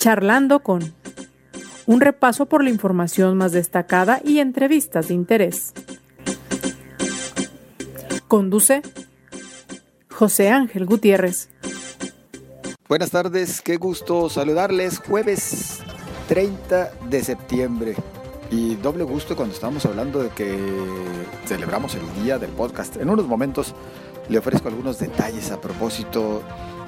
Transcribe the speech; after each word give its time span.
Charlando 0.00 0.60
con 0.60 0.94
un 1.84 2.00
repaso 2.00 2.46
por 2.46 2.64
la 2.64 2.70
información 2.70 3.36
más 3.36 3.52
destacada 3.52 4.22
y 4.24 4.38
entrevistas 4.38 5.08
de 5.08 5.14
interés. 5.14 5.74
Conduce 8.26 8.80
José 10.10 10.48
Ángel 10.48 10.86
Gutiérrez. 10.86 11.50
Buenas 12.88 13.10
tardes, 13.10 13.60
qué 13.60 13.76
gusto 13.76 14.30
saludarles. 14.30 15.00
Jueves 15.00 15.80
30 16.28 16.92
de 17.10 17.22
septiembre. 17.22 17.94
Y 18.50 18.76
doble 18.76 19.04
gusto 19.04 19.36
cuando 19.36 19.54
estamos 19.54 19.84
hablando 19.84 20.22
de 20.22 20.30
que 20.30 20.58
celebramos 21.44 21.94
el 21.94 22.24
día 22.24 22.38
del 22.38 22.50
podcast. 22.52 22.96
En 22.96 23.10
unos 23.10 23.26
momentos 23.26 23.74
le 24.30 24.38
ofrezco 24.38 24.68
algunos 24.68 24.98
detalles 24.98 25.50
a 25.50 25.60
propósito 25.60 26.42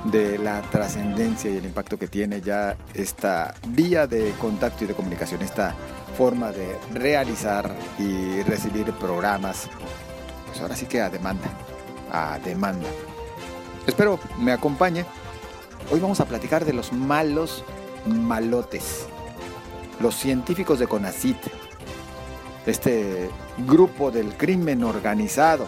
de 0.05 0.39
la 0.39 0.63
trascendencia 0.63 1.51
y 1.51 1.57
el 1.57 1.65
impacto 1.65 1.99
que 1.99 2.09
tiene 2.09 2.41
ya 2.41 2.77
esta 2.95 3.55
vía 3.69 4.07
de 4.07 4.33
contacto 4.41 4.85
y 4.85 4.89
de 4.89 4.95
comunicación, 4.95 5.43
esta 5.43 5.75
forma 6.17 6.51
de 6.53 6.77
realizar 6.93 7.75
y 7.99 8.43
recibir 8.43 8.93
programas, 8.93 9.69
pues 10.47 10.61
ahora 10.61 10.77
sí 10.77 10.87
que 10.87 11.01
a 11.01 11.09
demanda, 11.09 11.49
a 12.11 12.39
demanda. 12.45 12.89
Espero 13.87 14.19
me 14.39 14.53
acompañe. 14.53 15.05
Hoy 15.91 16.01
vamos 16.01 16.21
a 16.21 16.25
platicar 16.25 16.65
de 16.65 16.73
los 16.73 16.93
malos 16.93 17.65
malotes, 18.07 19.07
los 20.01 20.15
científicos 20.15 20.79
de 20.79 20.87
CONACIT, 20.87 21.37
este 22.67 23.31
grupo 23.67 24.11
del 24.11 24.37
crimen 24.37 24.85
organizado. 24.85 25.67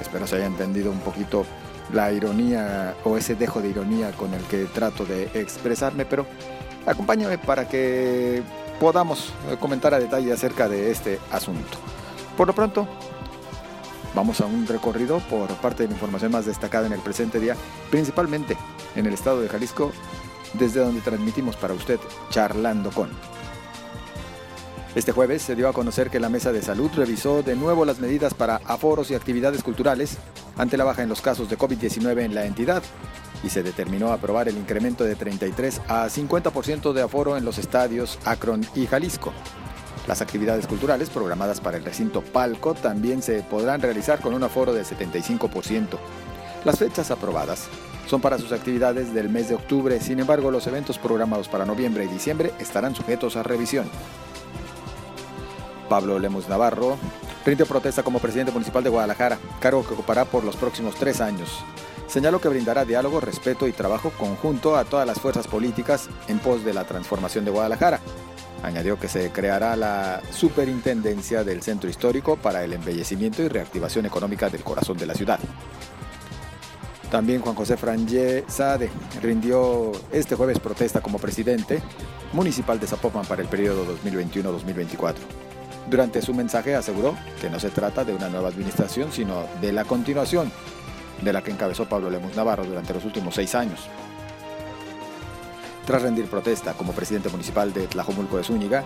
Espero 0.00 0.26
se 0.26 0.36
haya 0.36 0.46
entendido 0.46 0.90
un 0.90 1.00
poquito 1.00 1.46
la 1.92 2.12
ironía 2.12 2.94
o 3.04 3.16
ese 3.16 3.34
dejo 3.34 3.60
de 3.60 3.68
ironía 3.68 4.12
con 4.12 4.32
el 4.34 4.42
que 4.44 4.64
trato 4.64 5.04
de 5.04 5.24
expresarme, 5.34 6.04
pero 6.04 6.26
acompáñame 6.86 7.38
para 7.38 7.68
que 7.68 8.42
podamos 8.80 9.32
eh, 9.50 9.56
comentar 9.58 9.94
a 9.94 9.98
detalle 9.98 10.32
acerca 10.32 10.68
de 10.68 10.90
este 10.90 11.18
asunto. 11.30 11.78
Por 12.36 12.46
lo 12.46 12.54
pronto, 12.54 12.88
vamos 14.14 14.40
a 14.40 14.46
un 14.46 14.66
recorrido 14.66 15.18
por 15.30 15.48
parte 15.56 15.82
de 15.82 15.88
la 15.88 15.94
información 15.94 16.32
más 16.32 16.46
destacada 16.46 16.86
en 16.86 16.92
el 16.92 17.00
presente 17.00 17.40
día, 17.40 17.56
principalmente 17.90 18.56
en 18.96 19.06
el 19.06 19.14
estado 19.14 19.40
de 19.40 19.48
Jalisco, 19.48 19.92
desde 20.54 20.80
donde 20.80 21.00
transmitimos 21.00 21.56
para 21.56 21.74
usted 21.74 21.98
charlando 22.30 22.90
con. 22.90 23.33
Este 24.94 25.10
jueves 25.10 25.42
se 25.42 25.56
dio 25.56 25.68
a 25.68 25.72
conocer 25.72 26.08
que 26.08 26.20
la 26.20 26.28
Mesa 26.28 26.52
de 26.52 26.62
Salud 26.62 26.88
revisó 26.94 27.42
de 27.42 27.56
nuevo 27.56 27.84
las 27.84 27.98
medidas 27.98 28.32
para 28.32 28.60
aforos 28.64 29.10
y 29.10 29.16
actividades 29.16 29.64
culturales 29.64 30.18
ante 30.56 30.76
la 30.76 30.84
baja 30.84 31.02
en 31.02 31.08
los 31.08 31.20
casos 31.20 31.50
de 31.50 31.58
COVID-19 31.58 32.20
en 32.20 32.32
la 32.32 32.44
entidad 32.44 32.80
y 33.42 33.50
se 33.50 33.64
determinó 33.64 34.12
aprobar 34.12 34.48
el 34.48 34.56
incremento 34.56 35.02
de 35.02 35.16
33 35.16 35.80
a 35.88 36.06
50% 36.06 36.92
de 36.92 37.02
aforo 37.02 37.36
en 37.36 37.44
los 37.44 37.58
estadios 37.58 38.20
Akron 38.24 38.64
y 38.76 38.86
Jalisco. 38.86 39.32
Las 40.06 40.22
actividades 40.22 40.68
culturales 40.68 41.10
programadas 41.10 41.60
para 41.60 41.76
el 41.76 41.84
recinto 41.84 42.22
Palco 42.22 42.74
también 42.74 43.20
se 43.20 43.42
podrán 43.42 43.82
realizar 43.82 44.20
con 44.20 44.32
un 44.32 44.44
aforo 44.44 44.72
de 44.72 44.84
75%. 44.84 45.98
Las 46.64 46.78
fechas 46.78 47.10
aprobadas 47.10 47.66
son 48.06 48.20
para 48.20 48.38
sus 48.38 48.52
actividades 48.52 49.12
del 49.12 49.28
mes 49.28 49.48
de 49.48 49.56
octubre, 49.56 49.98
sin 50.00 50.20
embargo 50.20 50.52
los 50.52 50.68
eventos 50.68 50.98
programados 50.98 51.48
para 51.48 51.66
noviembre 51.66 52.04
y 52.04 52.08
diciembre 52.08 52.52
estarán 52.60 52.94
sujetos 52.94 53.34
a 53.34 53.42
revisión. 53.42 53.86
Pablo 55.88 56.18
Lemus 56.18 56.48
Navarro 56.48 56.96
rindió 57.44 57.66
protesta 57.66 58.02
como 58.02 58.18
presidente 58.18 58.52
municipal 58.52 58.82
de 58.82 58.90
Guadalajara, 58.90 59.38
cargo 59.60 59.86
que 59.86 59.94
ocupará 59.94 60.24
por 60.24 60.44
los 60.44 60.56
próximos 60.56 60.94
tres 60.94 61.20
años. 61.20 61.64
Señaló 62.06 62.40
que 62.40 62.48
brindará 62.48 62.84
diálogo, 62.84 63.20
respeto 63.20 63.66
y 63.66 63.72
trabajo 63.72 64.10
conjunto 64.18 64.76
a 64.76 64.84
todas 64.84 65.06
las 65.06 65.20
fuerzas 65.20 65.46
políticas 65.46 66.08
en 66.28 66.38
pos 66.38 66.64
de 66.64 66.74
la 66.74 66.84
transformación 66.84 67.44
de 67.44 67.50
Guadalajara. 67.50 68.00
Añadió 68.62 68.98
que 68.98 69.08
se 69.08 69.30
creará 69.30 69.76
la 69.76 70.22
superintendencia 70.30 71.44
del 71.44 71.62
centro 71.62 71.90
histórico 71.90 72.36
para 72.36 72.64
el 72.64 72.72
embellecimiento 72.72 73.42
y 73.42 73.48
reactivación 73.48 74.06
económica 74.06 74.48
del 74.48 74.62
corazón 74.62 74.96
de 74.96 75.06
la 75.06 75.14
ciudad. 75.14 75.38
También 77.10 77.40
Juan 77.42 77.54
José 77.54 77.76
Frangé 77.76 78.44
Sade 78.48 78.90
rindió 79.22 79.92
este 80.10 80.34
jueves 80.34 80.58
protesta 80.58 81.00
como 81.00 81.18
presidente 81.18 81.82
municipal 82.32 82.80
de 82.80 82.86
Zapopan 82.86 83.24
para 83.26 83.42
el 83.42 83.48
periodo 83.48 83.86
2021-2024. 84.02 85.14
Durante 85.88 86.22
su 86.22 86.32
mensaje 86.32 86.74
aseguró 86.74 87.14
que 87.40 87.50
no 87.50 87.60
se 87.60 87.70
trata 87.70 88.04
de 88.04 88.14
una 88.14 88.28
nueva 88.28 88.48
administración, 88.48 89.12
sino 89.12 89.44
de 89.60 89.72
la 89.72 89.84
continuación 89.84 90.50
de 91.22 91.32
la 91.32 91.42
que 91.42 91.50
encabezó 91.50 91.86
Pablo 91.88 92.10
Lemus 92.10 92.36
Navarro 92.36 92.64
durante 92.64 92.94
los 92.94 93.04
últimos 93.04 93.34
seis 93.34 93.54
años. 93.54 93.80
Tras 95.86 96.00
rendir 96.00 96.26
protesta 96.26 96.72
como 96.72 96.92
presidente 96.92 97.28
municipal 97.28 97.72
de 97.72 97.86
Tlajomulco 97.86 98.38
de 98.38 98.44
Zúñiga, 98.44 98.84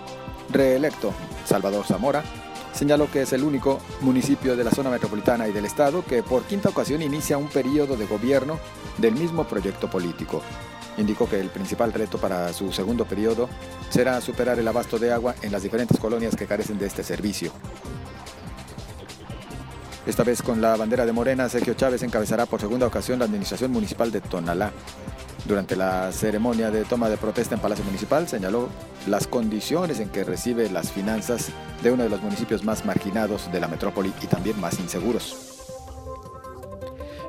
reelecto 0.50 1.12
Salvador 1.44 1.86
Zamora, 1.86 2.24
señaló 2.72 3.10
que 3.10 3.22
es 3.22 3.32
el 3.32 3.44
único 3.44 3.78
municipio 4.00 4.56
de 4.56 4.64
la 4.64 4.72
zona 4.72 4.90
metropolitana 4.90 5.46
y 5.46 5.52
del 5.52 5.64
estado 5.64 6.04
que 6.04 6.22
por 6.24 6.42
quinta 6.42 6.68
ocasión 6.68 7.02
inicia 7.02 7.38
un 7.38 7.48
periodo 7.48 7.96
de 7.96 8.06
gobierno 8.06 8.58
del 8.98 9.14
mismo 9.14 9.44
proyecto 9.44 9.88
político, 9.88 10.42
indicó 10.98 11.28
que 11.28 11.40
el 11.40 11.48
principal 11.48 11.92
reto 11.92 12.18
para 12.18 12.52
su 12.52 12.72
segundo 12.72 13.04
periodo 13.04 13.48
será 13.88 14.20
superar 14.20 14.58
el 14.58 14.68
abasto 14.68 14.98
de 14.98 15.12
agua 15.12 15.34
en 15.42 15.52
las 15.52 15.62
diferentes 15.62 15.98
colonias 15.98 16.36
que 16.36 16.46
carecen 16.46 16.78
de 16.78 16.86
este 16.86 17.02
servicio. 17.02 17.50
Esta 20.06 20.24
vez 20.24 20.42
con 20.42 20.60
la 20.60 20.74
bandera 20.76 21.04
de 21.04 21.12
Morena, 21.12 21.48
Sergio 21.48 21.74
Chávez 21.74 22.02
encabezará 22.02 22.46
por 22.46 22.60
segunda 22.60 22.86
ocasión 22.86 23.18
la 23.18 23.26
administración 23.26 23.70
municipal 23.70 24.10
de 24.10 24.20
Tonalá. 24.20 24.72
Durante 25.44 25.76
la 25.76 26.12
ceremonia 26.12 26.70
de 26.70 26.84
toma 26.84 27.08
de 27.08 27.16
protesta 27.16 27.54
en 27.54 27.60
Palacio 27.60 27.84
Municipal 27.84 28.26
señaló 28.28 28.68
las 29.06 29.26
condiciones 29.26 30.00
en 30.00 30.08
que 30.08 30.24
recibe 30.24 30.68
las 30.70 30.92
finanzas 30.92 31.48
de 31.82 31.92
uno 31.92 32.02
de 32.02 32.08
los 32.08 32.22
municipios 32.22 32.64
más 32.64 32.84
marginados 32.84 33.50
de 33.52 33.60
la 33.60 33.68
metrópoli 33.68 34.12
y 34.22 34.26
también 34.26 34.60
más 34.60 34.78
inseguros. 34.80 35.57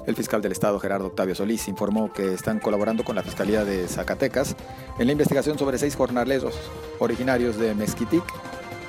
El 0.06 0.16
fiscal 0.16 0.42
del 0.42 0.52
Estado, 0.52 0.80
Gerardo 0.80 1.08
Octavio 1.08 1.36
Solís, 1.36 1.68
informó 1.68 2.12
que 2.12 2.34
están 2.34 2.60
colaborando 2.60 3.04
con 3.04 3.16
la 3.16 3.24
Fiscalía 3.24 3.66
de 3.66 3.88
Zacatecas 3.88 4.56
en 4.98 5.06
la 5.06 5.12
investigación 5.12 5.58
sobre 5.58 5.78
seis 5.78 5.96
jornaleros 5.96 6.56
originarios 7.00 7.58
de 7.58 7.76
Mezquitic 7.76 8.24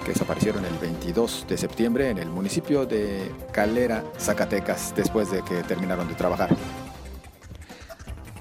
que 0.04 0.12
desaparecieron 0.12 0.64
el 0.64 0.74
22 0.78 1.46
de 1.48 1.58
septiembre 1.58 2.08
en 2.08 2.18
el 2.18 2.28
municipio 2.28 2.86
de 2.86 3.30
Calera, 3.52 4.02
Zacatecas, 4.18 4.94
después 4.96 5.30
de 5.30 5.42
que 5.42 5.62
terminaron 5.62 6.08
de 6.08 6.14
trabajar. 6.14 6.56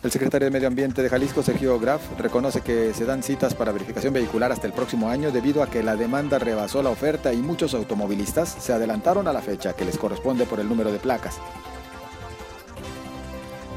El 0.02 0.12
secretario 0.12 0.46
de 0.46 0.52
Medio 0.52 0.70
Ambiente 0.70 1.04
de 1.04 1.10
Jalisco, 1.10 1.44
Sergio 1.44 1.78
Graf, 1.78 2.02
reconoce 2.18 2.62
que 2.62 2.94
se 2.94 3.04
dan 3.04 3.22
citas 3.22 3.54
para 3.54 3.74
verificación 3.74 4.14
vehicular 4.14 4.50
hasta 4.50 4.66
el 4.66 4.72
próximo 4.72 5.10
año 5.10 5.30
debido 5.32 5.62
a 5.62 5.70
que 5.70 5.84
la 5.84 5.98
demanda 5.98 6.40
rebasó 6.40 6.82
la 6.82 6.90
oferta 6.90 7.34
y 7.34 7.38
muchos 7.38 7.74
automovilistas 7.74 8.48
se 8.48 8.72
adelantaron 8.72 9.28
a 9.28 9.34
la 9.34 9.42
fecha 9.42 9.74
que 9.74 9.84
les 9.84 9.98
corresponde 9.98 10.46
por 10.46 10.62
el 10.62 10.70
número 10.70 10.94
de 10.94 11.00
placas. 11.00 11.42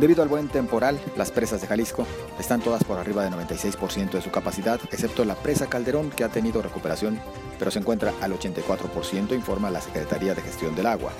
Debido 0.03 0.25
al 0.25 0.29
buen 0.29 0.49
temporal, 0.49 1.01
las 1.17 1.31
presas 1.31 1.61
de 1.61 1.69
Jalisco 1.69 2.05
están 2.37 2.61
todas 2.61 2.83
por 2.83 2.99
arriba 2.99 3.23
del 3.23 3.35
96% 3.35 4.11
de 4.11 4.21
su 4.21 4.33
capacidad, 4.33 4.81
excepto 4.91 5.25
la 5.25 5.37
presa 5.37 5.69
Calderón 5.69 6.11
que 6.11 6.25
ha 6.25 6.29
tenido 6.29 6.61
recuperación, 6.61 7.21
pero 7.57 7.71
se 7.71 7.79
encuentra 7.79 8.13
al 8.21 8.33
84%, 8.33 9.33
informa 9.33 9.71
la 9.71 9.81
Secretaría 9.81 10.35
de 10.35 10.43
Gestión 10.43 10.75
del 10.75 10.87
Agua. 10.87 11.13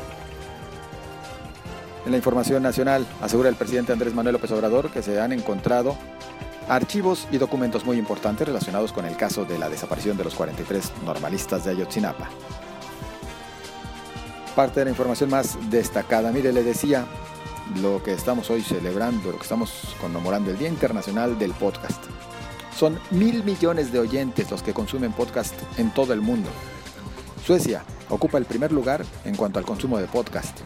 En 2.05 2.11
la 2.11 2.17
información 2.17 2.61
nacional, 2.65 3.07
asegura 3.21 3.49
el 3.49 3.55
presidente 3.55 3.93
Andrés 3.93 4.15
Manuel 4.15 4.33
López 4.33 4.51
Obrador 4.51 4.91
que 4.91 5.01
se 5.01 5.21
han 5.21 5.31
encontrado 5.31 5.97
archivos 6.69 7.29
y 7.31 7.39
documentos 7.39 7.85
muy 7.85 7.99
importantes 7.99 8.49
relacionados 8.49 8.93
con 8.93 9.05
el 9.05 9.17
caso 9.17 9.45
de 9.45 9.61
la 9.61 9.69
desaparición 9.69 10.17
de 10.17 10.25
los 10.25 10.35
43 10.35 10.91
normalistas 11.05 11.65
de 11.65 11.71
Ayotzinapa. 11.71 12.29
Parte 14.57 14.81
de 14.81 14.87
la 14.87 14.91
información 14.91 15.31
más 15.31 15.57
destacada, 15.71 16.33
mire, 16.33 16.53
le 16.53 16.65
decía, 16.65 17.07
lo 17.81 18.03
que 18.03 18.13
estamos 18.13 18.51
hoy 18.51 18.63
celebrando, 18.63 19.31
lo 19.31 19.37
que 19.37 19.43
estamos 19.43 19.95
conmemorando, 20.01 20.51
el 20.51 20.59
Día 20.59 20.69
Internacional 20.69 21.39
del 21.39 21.53
Podcast. 21.53 22.03
Son 22.77 22.99
mil 23.11 23.45
millones 23.45 23.93
de 23.93 23.99
oyentes 23.99 24.51
los 24.51 24.63
que 24.63 24.73
consumen 24.73 25.13
podcast 25.13 25.55
en 25.79 25.93
todo 25.93 26.13
el 26.13 26.21
mundo. 26.21 26.49
Suecia 27.45 27.85
ocupa 28.09 28.39
el 28.39 28.45
primer 28.45 28.73
lugar 28.73 29.05
en 29.25 29.37
cuanto 29.37 29.59
al 29.59 29.65
consumo 29.65 29.99
de 29.99 30.07
podcast, 30.07 30.59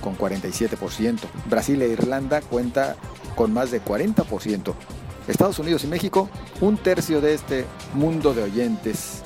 con 0.00 0.16
47%. 0.16 1.18
Brasil 1.48 1.80
e 1.82 1.88
Irlanda 1.88 2.40
cuenta 2.40 2.96
con 3.34 3.52
más 3.52 3.70
de 3.70 3.82
40%. 3.82 4.74
Estados 5.28 5.58
Unidos 5.58 5.84
y 5.84 5.88
México, 5.88 6.28
un 6.60 6.78
tercio 6.78 7.20
de 7.20 7.34
este 7.34 7.64
mundo 7.94 8.32
de 8.32 8.44
oyentes, 8.44 9.22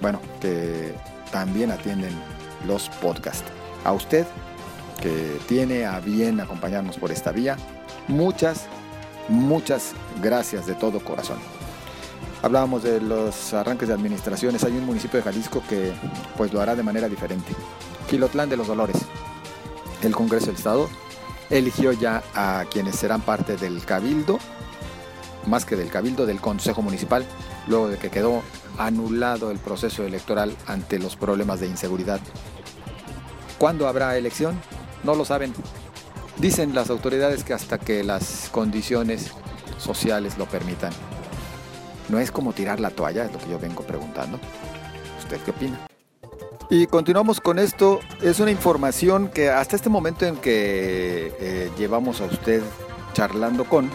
bueno, 0.00 0.20
que 0.40 0.94
también 1.32 1.70
atienden 1.70 2.12
los 2.66 2.88
podcasts. 2.88 3.44
A 3.84 3.92
usted 3.92 4.26
que 5.02 5.38
tiene 5.48 5.84
a 5.84 6.00
bien 6.00 6.40
acompañarnos 6.40 6.96
por 6.96 7.10
esta 7.10 7.32
vía. 7.32 7.56
Muchas, 8.08 8.66
muchas 9.28 9.92
gracias 10.22 10.66
de 10.66 10.74
todo 10.74 11.00
corazón. 11.00 11.38
Hablábamos 12.42 12.82
de 12.82 13.00
los 13.00 13.52
arranques 13.52 13.88
de 13.88 13.94
administraciones. 13.94 14.64
Hay 14.64 14.72
un 14.72 14.86
municipio 14.86 15.18
de 15.18 15.24
Jalisco 15.24 15.62
que 15.68 15.92
pues 16.36 16.52
lo 16.52 16.60
hará 16.60 16.74
de 16.74 16.82
manera 16.82 17.08
diferente. 17.08 17.52
Quilotlán 18.08 18.48
de 18.48 18.56
los 18.56 18.66
Dolores. 18.66 18.96
El 20.02 20.14
Congreso 20.14 20.46
del 20.46 20.56
Estado 20.56 20.88
eligió 21.50 21.92
ya 21.92 22.22
a 22.34 22.64
quienes 22.70 22.96
serán 22.96 23.20
parte 23.20 23.56
del 23.56 23.84
Cabildo 23.84 24.38
más 25.46 25.64
que 25.64 25.76
del 25.76 25.90
Cabildo, 25.90 26.26
del 26.26 26.40
Consejo 26.40 26.82
Municipal, 26.82 27.24
luego 27.66 27.88
de 27.88 27.98
que 27.98 28.10
quedó 28.10 28.42
anulado 28.78 29.50
el 29.50 29.58
proceso 29.58 30.04
electoral 30.04 30.56
ante 30.66 30.98
los 30.98 31.16
problemas 31.16 31.60
de 31.60 31.66
inseguridad. 31.66 32.20
¿Cuándo 33.58 33.86
habrá 33.86 34.16
elección? 34.16 34.60
No 35.04 35.14
lo 35.14 35.24
saben. 35.24 35.52
Dicen 36.38 36.74
las 36.74 36.90
autoridades 36.90 37.44
que 37.44 37.52
hasta 37.52 37.78
que 37.78 38.04
las 38.04 38.48
condiciones 38.50 39.32
sociales 39.78 40.38
lo 40.38 40.46
permitan. 40.46 40.92
No 42.08 42.18
es 42.18 42.30
como 42.30 42.52
tirar 42.52 42.80
la 42.80 42.90
toalla, 42.90 43.24
es 43.24 43.32
lo 43.32 43.38
que 43.38 43.50
yo 43.50 43.58
vengo 43.58 43.82
preguntando. 43.82 44.38
¿Usted 45.18 45.40
qué 45.44 45.50
opina? 45.50 45.86
Y 46.70 46.86
continuamos 46.86 47.40
con 47.40 47.58
esto. 47.58 48.00
Es 48.22 48.40
una 48.40 48.50
información 48.50 49.28
que 49.28 49.50
hasta 49.50 49.76
este 49.76 49.88
momento 49.90 50.24
en 50.24 50.36
que 50.36 51.34
eh, 51.38 51.70
llevamos 51.78 52.20
a 52.20 52.24
usted 52.24 52.62
charlando 53.12 53.64
con, 53.64 53.90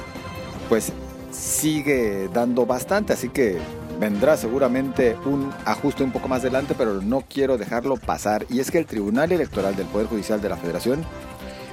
pues 0.69 0.92
sigue 1.31 2.30
dando 2.33 2.65
bastante, 2.65 3.13
así 3.13 3.30
que 3.30 3.57
vendrá 3.99 4.38
seguramente 4.38 5.17
un 5.25 5.51
ajuste 5.65 6.03
un 6.03 6.11
poco 6.11 6.27
más 6.27 6.41
adelante, 6.41 6.75
pero 6.77 7.01
no 7.01 7.21
quiero 7.21 7.57
dejarlo 7.57 7.97
pasar. 7.97 8.45
Y 8.49 8.59
es 8.59 8.71
que 8.71 8.77
el 8.77 8.85
Tribunal 8.85 9.31
Electoral 9.31 9.75
del 9.75 9.88
Poder 9.88 10.07
Judicial 10.07 10.41
de 10.41 10.49
la 10.49 10.57
Federación 10.57 11.03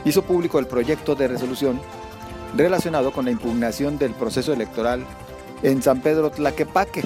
hizo 0.04 0.22
público 0.22 0.58
el 0.58 0.66
proyecto 0.66 1.14
de 1.14 1.28
resolución 1.28 1.80
relacionado 2.56 3.12
con 3.12 3.24
la 3.24 3.30
impugnación 3.30 3.98
del 3.98 4.12
proceso 4.12 4.52
electoral 4.52 5.04
en 5.62 5.82
San 5.82 6.00
Pedro 6.00 6.30
Tlaquepaque. 6.30 7.02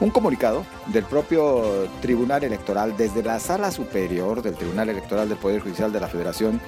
Un 0.00 0.10
comunicado 0.10 0.64
del 0.86 1.04
propio 1.04 1.88
Tribunal 2.00 2.42
Electoral 2.42 2.96
desde 2.96 3.22
la 3.22 3.38
Sala 3.38 3.70
Superior 3.70 4.40
del 4.40 4.54
Tribunal 4.54 4.88
Electoral 4.88 5.28
del 5.28 5.36
Poder 5.36 5.60
Judicial 5.60 5.92
de 5.92 6.00
la 6.00 6.08
Federación 6.08 6.60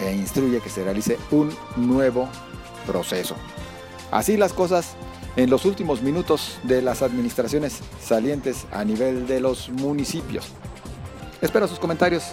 e 0.00 0.14
instruye 0.14 0.60
que 0.60 0.70
se 0.70 0.84
realice 0.84 1.18
un 1.30 1.50
nuevo 1.76 2.28
proceso. 2.86 3.36
Así 4.10 4.36
las 4.36 4.52
cosas 4.52 4.94
en 5.36 5.50
los 5.50 5.64
últimos 5.64 6.02
minutos 6.02 6.58
de 6.62 6.82
las 6.82 7.02
administraciones 7.02 7.80
salientes 8.00 8.66
a 8.72 8.84
nivel 8.84 9.26
de 9.26 9.40
los 9.40 9.68
municipios. 9.68 10.46
Espero 11.40 11.66
sus 11.66 11.78
comentarios 11.78 12.24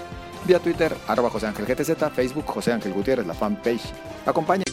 vía 0.46 0.60
Twitter, 0.60 0.96
arroba 1.08 1.30
José 1.30 1.48
Ángel 1.48 1.66
GTZ, 1.66 2.14
Facebook 2.14 2.46
José 2.46 2.72
Ángel 2.72 2.94
Gutiérrez, 2.94 3.26
la 3.26 3.34
fanpage. 3.34 3.82
Acompaña. 4.26 4.64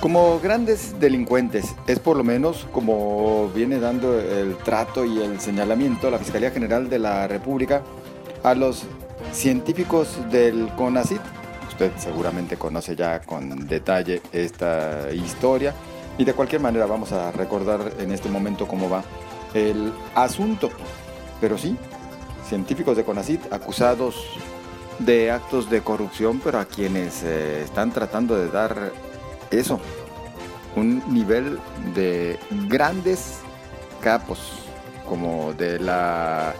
Como 0.00 0.40
grandes 0.40 0.98
delincuentes, 0.98 1.76
es 1.86 2.00
por 2.00 2.16
lo 2.16 2.24
menos 2.24 2.66
como 2.72 3.48
viene 3.54 3.78
dando 3.78 4.18
el 4.18 4.56
trato 4.56 5.04
y 5.04 5.20
el 5.20 5.38
señalamiento 5.38 6.10
la 6.10 6.18
Fiscalía 6.18 6.50
General 6.50 6.90
de 6.90 6.98
la 6.98 7.28
República 7.28 7.82
a 8.42 8.54
los 8.56 8.82
científicos 9.32 10.18
del 10.30 10.68
CONACIT. 10.76 11.20
Usted 11.68 11.92
seguramente 11.96 12.56
conoce 12.56 12.94
ya 12.94 13.20
con 13.20 13.66
detalle 13.66 14.22
esta 14.32 15.10
historia 15.12 15.74
y 16.18 16.24
de 16.24 16.34
cualquier 16.34 16.60
manera 16.60 16.86
vamos 16.86 17.12
a 17.12 17.32
recordar 17.32 17.92
en 17.98 18.12
este 18.12 18.28
momento 18.28 18.68
cómo 18.68 18.88
va 18.90 19.02
el 19.54 19.92
asunto. 20.14 20.70
Pero 21.40 21.58
sí, 21.58 21.76
científicos 22.48 22.96
de 22.96 23.04
CONACIT 23.04 23.52
acusados 23.52 24.16
de 24.98 25.30
actos 25.30 25.70
de 25.70 25.80
corrupción, 25.80 26.40
pero 26.44 26.58
a 26.58 26.66
quienes 26.66 27.22
eh, 27.24 27.62
están 27.62 27.90
tratando 27.90 28.36
de 28.36 28.48
dar 28.48 28.92
eso, 29.50 29.80
un 30.76 31.02
nivel 31.12 31.58
de 31.94 32.38
grandes 32.68 33.38
capos, 34.00 34.52
como 35.08 35.52
de 35.54 35.78
la 35.78 36.54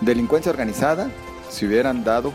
delincuencia 0.00 0.50
organizada, 0.50 1.10
se 1.48 1.66
hubieran 1.66 2.04
dado 2.04 2.32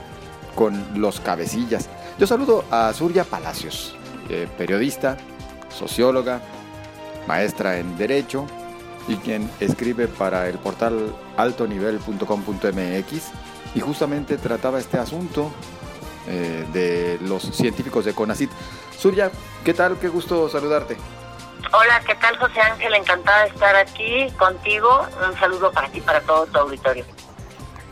con 0.56 1.00
los 1.00 1.20
cabecillas. 1.20 1.90
Yo 2.18 2.28
saludo 2.28 2.64
a 2.72 2.94
Surya 2.94 3.24
Palacios, 3.24 3.96
eh, 4.30 4.48
periodista, 4.58 5.18
socióloga, 5.70 6.42
maestra 7.28 7.78
en 7.78 7.98
Derecho 7.98 8.46
y 9.08 9.16
quien 9.18 9.50
escribe 9.60 10.08
para 10.08 10.48
el 10.48 10.58
portal 10.60 11.14
altonivel.com.mx 11.38 13.32
y 13.76 13.80
justamente 13.80 14.38
trataba 14.38 14.80
este 14.80 14.98
asunto 14.98 15.52
eh, 16.28 16.66
de 16.72 17.18
los 17.28 17.44
científicos 17.44 18.06
de 18.06 18.14
CONACIT. 18.14 18.52
Surya, 18.98 19.32
¿qué 19.66 19.74
tal? 19.74 19.98
Qué 19.98 20.08
gusto 20.08 20.48
saludarte. 20.48 20.98
Hola, 21.72 22.02
¿qué 22.06 22.16
tal 22.16 22.38
José 22.38 22.62
Ángel? 22.62 22.94
Encantada 22.94 23.44
de 23.44 23.50
estar 23.50 23.76
aquí 23.76 24.30
contigo. 24.38 25.08
Un 25.28 25.38
saludo 25.40 25.72
para 25.72 25.90
ti, 25.90 26.02
para 26.02 26.22
todo 26.22 26.46
tu 26.46 26.60
auditorio. 26.60 27.06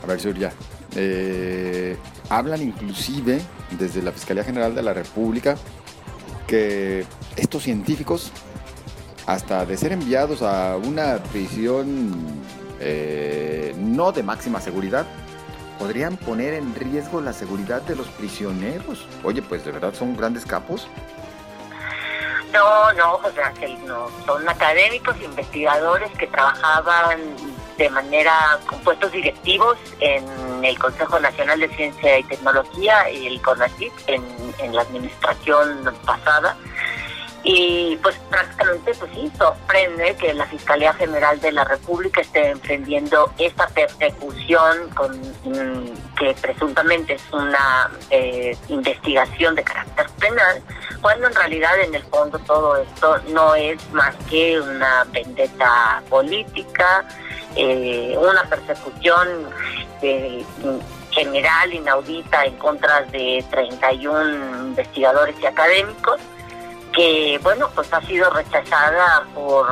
A 0.03 0.07
ver, 0.07 0.19
Surya, 0.19 0.53
eh, 0.95 1.97
hablan 2.29 2.61
inclusive 2.61 3.41
desde 3.71 4.01
la 4.01 4.11
Fiscalía 4.11 4.43
General 4.43 4.75
de 4.75 4.81
la 4.81 4.93
República 4.93 5.55
que 6.47 7.05
estos 7.37 7.63
científicos, 7.63 8.31
hasta 9.25 9.65
de 9.65 9.77
ser 9.77 9.93
enviados 9.93 10.41
a 10.41 10.75
una 10.75 11.17
prisión 11.31 12.13
eh, 12.79 13.73
no 13.77 14.11
de 14.11 14.23
máxima 14.23 14.59
seguridad, 14.59 15.05
podrían 15.79 16.17
poner 16.17 16.53
en 16.53 16.75
riesgo 16.75 17.21
la 17.21 17.33
seguridad 17.33 17.81
de 17.83 17.95
los 17.95 18.07
prisioneros. 18.07 19.07
Oye, 19.23 19.41
pues 19.41 19.63
de 19.63 19.71
verdad 19.71 19.93
son 19.93 20.15
grandes 20.15 20.45
capos. 20.45 20.87
No, 22.53 22.91
no, 22.93 23.17
José 23.19 23.41
Ángel, 23.41 23.77
no. 23.85 24.07
Son 24.25 24.47
académicos, 24.47 25.15
investigadores 25.21 26.11
que 26.17 26.27
trabajaban 26.27 27.19
de 27.77 27.89
manera 27.89 28.59
con 28.67 28.79
puestos 28.79 29.11
directivos 29.11 29.77
en 29.99 30.25
el 30.63 30.77
Consejo 30.77 31.19
Nacional 31.19 31.59
de 31.59 31.69
Ciencia 31.69 32.19
y 32.19 32.23
Tecnología 32.23 33.09
y 33.09 33.27
el 33.27 33.41
CONACYT 33.41 33.93
en, 34.07 34.75
la 34.75 34.81
administración 34.83 35.91
pasada. 36.05 36.55
Y 37.43 37.97
pues 38.03 38.15
prácticamente, 38.29 38.93
pues 38.93 39.11
sí, 39.15 39.31
sorprende 39.35 40.15
que 40.15 40.31
la 40.35 40.45
Fiscalía 40.45 40.93
General 40.93 41.39
de 41.41 41.51
la 41.51 41.63
República 41.63 42.21
esté 42.21 42.51
emprendiendo 42.51 43.33
esta 43.39 43.67
persecución 43.69 44.89
con 44.89 45.19
mm, 45.19 46.15
que 46.19 46.35
presuntamente 46.39 47.15
es 47.15 47.23
una 47.33 47.89
eh, 48.11 48.55
investigación 48.67 49.55
de 49.55 49.63
carácter 49.63 50.07
penal, 50.19 50.61
cuando 51.01 51.27
en 51.27 51.33
realidad 51.33 51.79
en 51.79 51.95
el 51.95 52.03
fondo 52.03 52.37
todo 52.39 52.77
esto 52.77 53.17
no 53.29 53.55
es 53.55 53.91
más 53.91 54.15
que 54.29 54.61
una 54.61 55.03
vendetta 55.05 56.03
política, 56.09 57.07
eh, 57.55 58.15
una 58.17 58.43
persecución 58.43 59.47
eh, 60.01 60.43
general, 61.11 61.73
inaudita, 61.73 62.45
en 62.45 62.55
contra 62.55 63.01
de 63.03 63.43
31 63.49 64.67
investigadores 64.67 65.35
y 65.41 65.45
académicos 65.45 66.19
que 66.93 67.39
bueno 67.41 67.69
pues 67.73 67.91
ha 67.93 68.01
sido 68.01 68.29
rechazada 68.31 69.25
por 69.33 69.65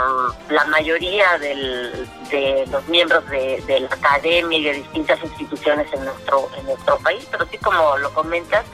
la 0.50 0.64
mayoría 0.66 1.38
de 1.38 2.66
los 2.72 2.88
miembros 2.88 3.28
de, 3.30 3.62
de, 3.68 3.82
la 3.82 3.88
academia 3.88 4.58
y 4.58 4.64
de 4.64 4.74
distintas 4.76 5.22
instituciones 5.22 5.92
en 5.92 6.06
nuestro 6.06 6.50
en 6.58 6.66
nuestro 6.66 6.98
país. 7.00 7.28
Pero 7.30 7.46
sí 7.48 7.58
como 7.58 7.98
lo 7.98 8.14
comentas 8.14 8.66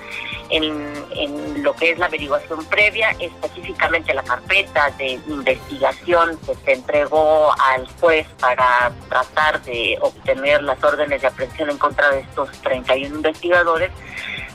en, 0.50 1.64
lo 1.64 1.74
que 1.74 1.92
es 1.92 1.98
la 1.98 2.06
averiguación 2.06 2.64
previa 2.66 3.12
específicamente 3.20 4.14
la 4.14 4.24
carpeta 4.24 4.92
de 4.98 5.20
investigación 5.28 6.38
que 6.46 6.54
se 6.56 6.74
entregó 6.74 7.52
al 7.60 7.88
juez 8.00 8.28
para 8.40 8.92
tratar 9.10 9.62
de 9.64 9.98
obtener 10.02 10.62
las 10.62 10.84
órdenes 10.84 11.22
de 11.22 11.28
aprehensión 11.28 11.70
en 11.70 11.78
contra 11.78 12.12
de 12.12 12.20
estos 12.20 12.52
31 12.62 13.16
investigadores 13.16 13.92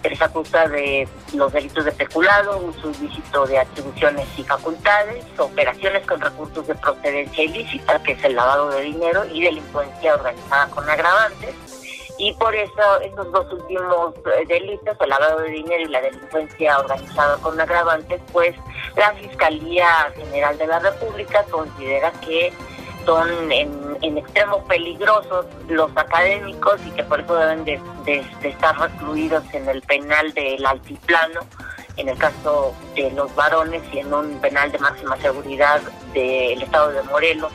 se 0.03 0.09
les 0.09 0.23
acusa 0.23 0.67
de 0.69 1.07
los 1.35 1.53
delitos 1.53 1.85
de 1.85 1.93
peculado, 1.93 2.59
uso 2.59 2.91
ilícito 2.91 3.47
de 3.47 3.59
atribuciones 3.59 4.27
y 4.37 4.45
facultades, 4.45 5.25
operaciones 5.39 6.07
con 6.07 6.21
recursos 6.21 6.67
de 6.67 6.75
procedencia 6.75 7.45
ilícita, 7.45 8.03
que 8.03 8.13
es 8.13 8.25
el 8.25 8.35
lavado 8.35 8.71
de 8.71 8.83
dinero, 8.83 9.25
y 9.31 9.43
delincuencia 9.43 10.15
organizada 10.15 10.69
con 10.69 10.89
agravantes. 10.89 11.80
Y 12.21 12.35
por 12.35 12.55
eso 12.55 13.01
esos 13.03 13.33
dos 13.33 13.51
últimos 13.51 14.15
eh, 14.27 14.45
delitos, 14.47 14.95
el 15.01 15.09
lavado 15.09 15.41
de 15.41 15.53
dinero 15.53 15.83
y 15.83 15.87
la 15.87 16.03
delincuencia 16.03 16.79
organizada 16.79 17.39
con 17.39 17.59
agravantes, 17.59 18.21
pues 18.31 18.55
la 18.95 19.13
Fiscalía 19.15 20.13
General 20.15 20.59
de 20.59 20.67
la 20.67 20.81
República 20.81 21.43
considera 21.51 22.13
que 22.21 22.53
son 23.07 23.51
en, 23.51 23.97
en 24.03 24.19
extremo 24.19 24.63
peligrosos 24.65 25.47
los 25.69 25.91
académicos 25.97 26.79
y 26.87 26.91
que 26.91 27.05
por 27.05 27.21
eso 27.21 27.35
deben 27.35 27.65
de, 27.65 27.81
estar 28.43 28.79
recluidos 28.79 29.43
en 29.55 29.69
el 29.69 29.81
penal 29.83 30.33
del 30.35 30.65
altiplano, 30.67 31.41
en 32.01 32.09
el 32.09 32.17
caso 32.17 32.75
de 32.95 33.11
los 33.11 33.35
varones 33.35 33.83
y 33.93 33.99
en 33.99 34.13
un 34.13 34.41
penal 34.41 34.73
de 34.73 34.79
máxima 34.79 35.17
seguridad 35.19 35.83
del 36.15 36.63
estado 36.63 36.93
de 36.93 37.03
Morelos, 37.05 37.53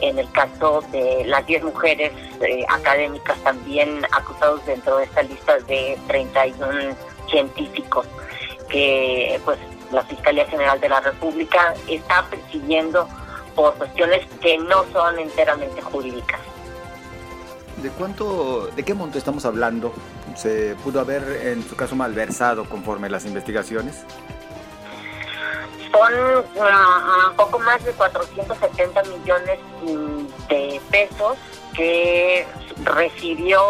en 0.00 0.18
el 0.18 0.30
caso 0.32 0.82
de 0.90 1.24
las 1.26 1.46
10 1.46 1.64
mujeres 1.64 2.10
eh, 2.40 2.64
académicas 2.68 3.36
también 3.44 4.04
acusados 4.12 4.64
dentro 4.64 4.96
de 4.96 5.04
esta 5.04 5.22
lista 5.22 5.58
de 5.60 5.98
31 6.08 6.96
científicos 7.30 8.06
que 8.70 9.38
pues 9.44 9.58
la 9.90 10.02
Fiscalía 10.04 10.46
General 10.46 10.80
de 10.80 10.88
la 10.88 11.00
República 11.00 11.74
está 11.86 12.24
persiguiendo 12.30 13.06
por 13.54 13.74
cuestiones 13.74 14.26
que 14.40 14.56
no 14.56 14.84
son 14.92 15.18
enteramente 15.18 15.82
jurídicas. 15.82 16.40
¿De 17.82 17.90
cuánto, 17.90 18.68
de 18.68 18.82
qué 18.84 18.94
monto 18.94 19.18
estamos 19.18 19.44
hablando? 19.44 19.92
¿Se 20.36 20.74
pudo 20.76 21.00
haber 21.00 21.22
en 21.46 21.62
su 21.68 21.76
caso 21.76 21.96
malversado 21.96 22.64
conforme 22.68 23.08
las 23.08 23.24
investigaciones? 23.24 24.04
Son 25.92 26.12
mm, 26.12 27.30
un 27.30 27.36
poco 27.36 27.58
más 27.58 27.84
de 27.84 27.92
470 27.92 29.02
millones 29.04 29.58
de 30.48 30.80
pesos 30.90 31.36
que 31.74 32.46
recibió 32.84 33.60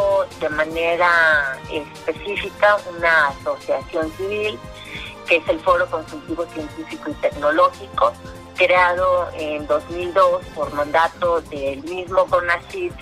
de 0.40 0.48
manera 0.50 1.58
específica 1.70 2.76
una 2.96 3.28
asociación 3.28 4.10
civil 4.12 4.58
que 5.26 5.36
es 5.36 5.48
el 5.48 5.60
Foro 5.60 5.86
Consultivo 5.86 6.44
Científico 6.46 7.10
y 7.10 7.14
Tecnológico, 7.14 8.12
creado 8.56 9.28
en 9.34 9.66
2002 9.66 10.44
por 10.54 10.72
mandato 10.74 11.40
del 11.42 11.82
mismo 11.84 12.26
CONACYT 12.26 12.92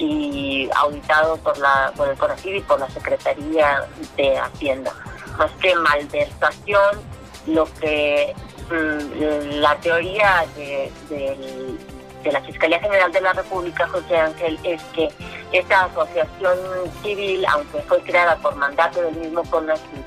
y 0.00 0.68
auditado 0.76 1.36
por 1.38 1.56
la 1.58 1.92
por 1.96 2.08
el 2.08 2.16
CONACYT 2.16 2.56
y 2.56 2.60
por 2.60 2.80
la 2.80 2.88
Secretaría 2.90 3.84
de 4.16 4.38
Hacienda. 4.38 4.92
Más 5.38 5.50
que 5.60 5.74
malversación, 5.76 7.00
lo 7.46 7.66
que 7.80 8.34
mm, 8.70 9.60
la 9.60 9.76
teoría 9.80 10.46
de, 10.56 10.90
de, 11.10 12.32
la 12.32 12.40
Fiscalía 12.42 12.80
General 12.80 13.12
de 13.12 13.20
la 13.20 13.32
República, 13.32 13.88
José 13.88 14.16
Ángel, 14.16 14.58
es 14.62 14.82
que 14.94 15.08
esta 15.52 15.84
asociación 15.84 16.58
civil, 17.02 17.44
aunque 17.46 17.80
fue 17.82 18.00
creada 18.02 18.36
por 18.36 18.54
mandato 18.56 19.02
del 19.02 19.16
mismo 19.16 19.42
CONACYT, 19.44 20.06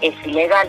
es 0.00 0.26
ilegal. 0.26 0.68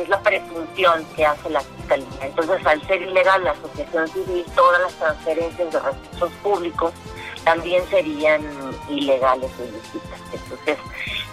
es 0.00 0.08
la 0.08 0.22
presunción 0.22 1.04
que 1.16 1.26
hace 1.26 1.50
la 1.50 1.60
Fiscalía. 1.60 2.06
Entonces, 2.22 2.64
al 2.66 2.80
ser 2.86 3.02
ilegal 3.02 3.44
la 3.44 3.52
asociación 3.52 4.08
civil, 4.08 4.44
todas 4.54 4.80
las 4.82 4.92
transferencias 4.94 5.72
de 5.72 5.80
recursos 5.80 6.32
públicos 6.42 6.92
también 7.50 7.82
serían 7.88 8.42
ilegales 8.88 9.50
o 9.58 9.64
ilícitas. 9.64 10.20
Entonces, 10.32 10.78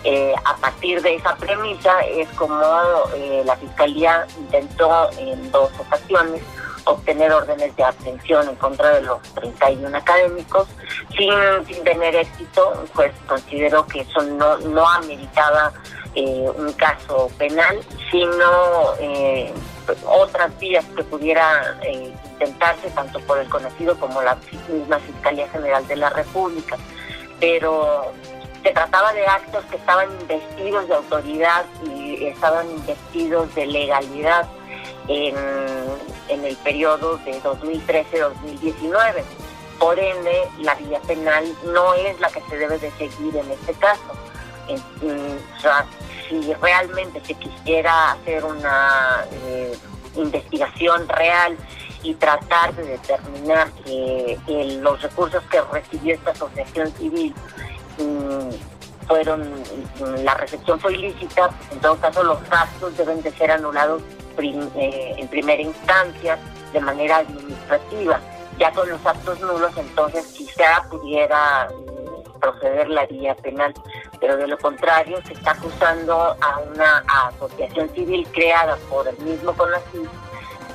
eh, 0.03 0.33
a 0.45 0.55
partir 0.57 0.99
de 1.03 1.15
esa 1.15 1.35
premisa 1.35 1.99
es 2.01 2.27
como 2.29 2.59
eh, 3.15 3.43
la 3.45 3.55
Fiscalía 3.57 4.25
intentó 4.39 5.11
en 5.19 5.51
dos 5.51 5.69
ocasiones 5.77 6.41
obtener 6.85 7.31
órdenes 7.31 7.75
de 7.75 7.83
aprehensión 7.83 8.49
en 8.49 8.55
contra 8.55 8.95
de 8.95 9.01
los 9.03 9.21
31 9.35 9.95
académicos 9.95 10.67
sin, 11.15 11.33
sin 11.67 11.83
tener 11.83 12.15
éxito, 12.15 12.85
pues 12.95 13.11
considero 13.27 13.85
que 13.85 14.01
eso 14.01 14.23
no, 14.23 14.57
no 14.57 14.89
ameritaba 14.89 15.71
eh, 16.15 16.49
un 16.55 16.73
caso 16.73 17.29
penal, 17.37 17.79
sino 18.09 18.95
eh, 18.99 19.53
otras 20.05 20.57
vías 20.59 20.85
que 20.95 21.03
pudiera 21.03 21.77
eh, 21.83 22.13
intentarse 22.33 22.89
tanto 22.91 23.19
por 23.21 23.39
el 23.39 23.49
conocido 23.49 23.97
como 23.99 24.21
la 24.21 24.37
misma 24.69 24.99
Fiscalía 24.99 25.47
General 25.49 25.85
de 25.87 25.95
la 25.95 26.09
República. 26.09 26.77
Pero 27.39 28.11
se 28.63 28.71
trataba 28.71 29.13
de 29.13 29.25
actos 29.25 29.63
que 29.65 29.77
estaban 29.77 30.09
investidos 30.21 30.87
de 30.87 30.95
autoridad 30.95 31.65
y 31.85 32.25
estaban 32.25 32.69
investidos 32.69 33.53
de 33.55 33.65
legalidad 33.65 34.47
en, 35.07 35.35
en 36.29 36.45
el 36.45 36.55
periodo 36.57 37.17
de 37.19 37.41
2013-2019. 37.41 39.23
Por 39.79 39.99
ende, 39.99 40.49
la 40.59 40.73
vía 40.75 40.99
penal 41.01 41.45
no 41.65 41.93
es 41.93 42.19
la 42.19 42.29
que 42.29 42.41
se 42.49 42.57
debe 42.57 42.79
de 42.79 42.91
seguir 42.91 43.35
en 43.35 43.51
este 43.51 43.73
caso. 43.75 44.01
sea, 45.61 45.85
si 46.29 46.53
realmente 46.55 47.21
se 47.25 47.33
quisiera 47.35 48.11
hacer 48.11 48.43
una 48.43 49.25
eh, 49.31 49.77
investigación 50.15 51.07
real 51.09 51.57
y 52.03 52.13
tratar 52.15 52.75
de 52.75 52.83
determinar 52.83 53.71
que, 53.85 54.37
los 54.81 55.01
recursos 55.01 55.43
que 55.49 55.61
recibió 55.61 56.15
esta 56.15 56.31
asociación 56.31 56.91
civil 56.93 57.33
mm, 57.97 59.07
fueron, 59.07 59.41
mm, 59.41 60.23
la 60.23 60.35
recepción 60.35 60.79
fue 60.79 60.93
ilícita, 60.93 61.49
en 61.71 61.79
todo 61.79 61.97
caso 61.97 62.23
los 62.23 62.49
gastos 62.49 62.97
deben 62.97 63.21
de 63.21 63.31
ser 63.31 63.51
anulados 63.51 64.01
eh, 64.39 65.15
en 65.17 65.27
primera 65.29 65.61
instancia 65.61 66.37
de 66.71 66.79
manera 66.79 67.17
administrativa. 67.17 68.19
Ya 68.59 68.71
con 68.71 68.89
los 68.89 69.03
actos 69.05 69.39
nulos 69.39 69.71
entonces 69.77 70.25
quizá 70.27 70.83
pudiera 70.89 71.67
proceder 72.37 72.89
la 72.89 73.05
vía 73.05 73.35
penal 73.35 73.73
pero 74.19 74.37
de 74.37 74.47
lo 74.47 74.57
contrario 74.57 75.19
se 75.25 75.33
está 75.33 75.51
acusando 75.51 76.35
a 76.41 76.59
una 76.73 77.03
asociación 77.27 77.89
civil 77.93 78.27
creada 78.33 78.77
por 78.89 79.07
el 79.07 79.17
mismo 79.19 79.53
CONACYT 79.53 80.09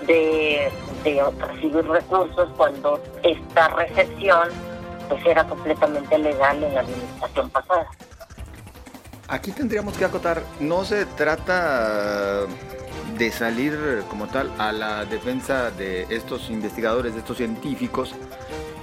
de, 0.06 0.72
de 1.04 1.24
recibir 1.38 1.86
recursos 1.86 2.48
cuando 2.56 3.00
esta 3.22 3.68
recepción 3.68 4.48
pues 5.08 5.24
era 5.26 5.44
completamente 5.44 6.18
legal 6.18 6.62
en 6.62 6.74
la 6.74 6.80
administración 6.80 7.50
pasada. 7.50 7.86
Aquí 9.28 9.52
tendríamos 9.52 9.96
que 9.96 10.04
acotar, 10.04 10.42
no 10.60 10.84
se 10.84 11.06
trata 11.06 12.46
de 13.16 13.30
salir 13.30 14.02
como 14.08 14.26
tal 14.26 14.50
a 14.58 14.72
la 14.72 15.04
defensa 15.04 15.70
de 15.70 16.06
estos 16.10 16.50
investigadores, 16.50 17.14
de 17.14 17.20
estos 17.20 17.36
científicos, 17.36 18.14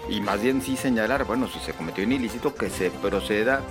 y 0.09 0.21
más 0.21 0.41
bien 0.41 0.61
sí 0.61 0.75
señalar, 0.75 1.25
bueno, 1.25 1.47
si 1.47 1.59
se 1.59 1.73
cometió 1.73 2.03
un 2.03 2.11
ilícito, 2.11 2.53
que 2.53 2.69
se 2.69 2.89
proceda 2.89 3.61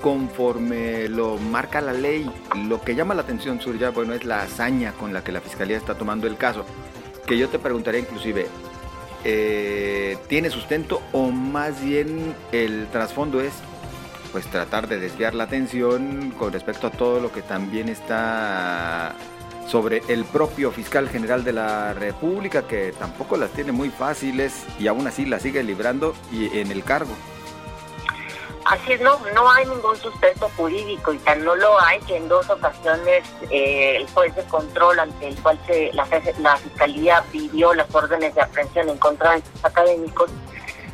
conforme 0.00 1.08
lo 1.08 1.36
marca 1.36 1.80
la 1.80 1.92
ley. 1.92 2.30
Lo 2.66 2.80
que 2.80 2.94
llama 2.94 3.14
la 3.14 3.22
atención, 3.22 3.60
Surya, 3.60 3.90
bueno, 3.90 4.14
es 4.14 4.24
la 4.24 4.42
hazaña 4.42 4.92
con 4.92 5.12
la 5.12 5.22
que 5.22 5.32
la 5.32 5.40
Fiscalía 5.40 5.76
está 5.76 5.96
tomando 5.96 6.26
el 6.26 6.36
caso. 6.36 6.64
Que 7.26 7.36
yo 7.36 7.48
te 7.48 7.58
preguntaría 7.58 8.00
inclusive, 8.00 8.46
eh, 9.24 10.16
¿tiene 10.28 10.50
sustento 10.50 11.02
o 11.12 11.30
más 11.30 11.82
bien 11.82 12.34
el 12.52 12.86
trasfondo 12.92 13.40
es 13.40 13.52
pues 14.32 14.46
tratar 14.46 14.86
de 14.86 14.98
desviar 14.98 15.34
la 15.34 15.44
atención 15.44 16.32
con 16.38 16.52
respecto 16.52 16.86
a 16.88 16.90
todo 16.90 17.20
lo 17.20 17.32
que 17.32 17.42
también 17.42 17.88
está 17.88 19.14
sobre 19.66 20.02
el 20.08 20.24
propio 20.24 20.70
fiscal 20.70 21.08
general 21.08 21.44
de 21.44 21.52
la 21.52 21.92
República, 21.92 22.66
que 22.66 22.92
tampoco 22.92 23.36
las 23.36 23.50
tiene 23.50 23.72
muy 23.72 23.90
fáciles 23.90 24.64
y 24.78 24.86
aún 24.86 25.06
así 25.06 25.26
las 25.26 25.42
sigue 25.42 25.62
librando 25.62 26.14
y 26.30 26.58
en 26.58 26.70
el 26.70 26.84
cargo. 26.84 27.14
Así 28.64 28.94
es, 28.94 29.00
no, 29.00 29.20
no 29.32 29.48
hay 29.48 29.64
ningún 29.64 29.96
sustento 29.96 30.50
jurídico 30.56 31.12
y 31.12 31.18
tan 31.18 31.44
no 31.44 31.54
lo 31.54 31.80
hay 31.80 32.00
que 32.00 32.16
en 32.16 32.28
dos 32.28 32.50
ocasiones 32.50 33.22
eh, 33.48 33.98
el 33.98 34.08
juez 34.08 34.34
de 34.34 34.42
control 34.44 34.98
ante 34.98 35.28
el 35.28 35.36
cual 35.36 35.56
se, 35.66 35.92
la, 35.92 36.04
la 36.40 36.56
fiscalía 36.56 37.22
pidió 37.30 37.72
las 37.74 37.92
órdenes 37.94 38.34
de 38.34 38.40
aprehensión 38.40 38.88
en 38.88 38.98
contra 38.98 39.32
de 39.32 39.38
estos 39.38 39.64
académicos, 39.64 40.30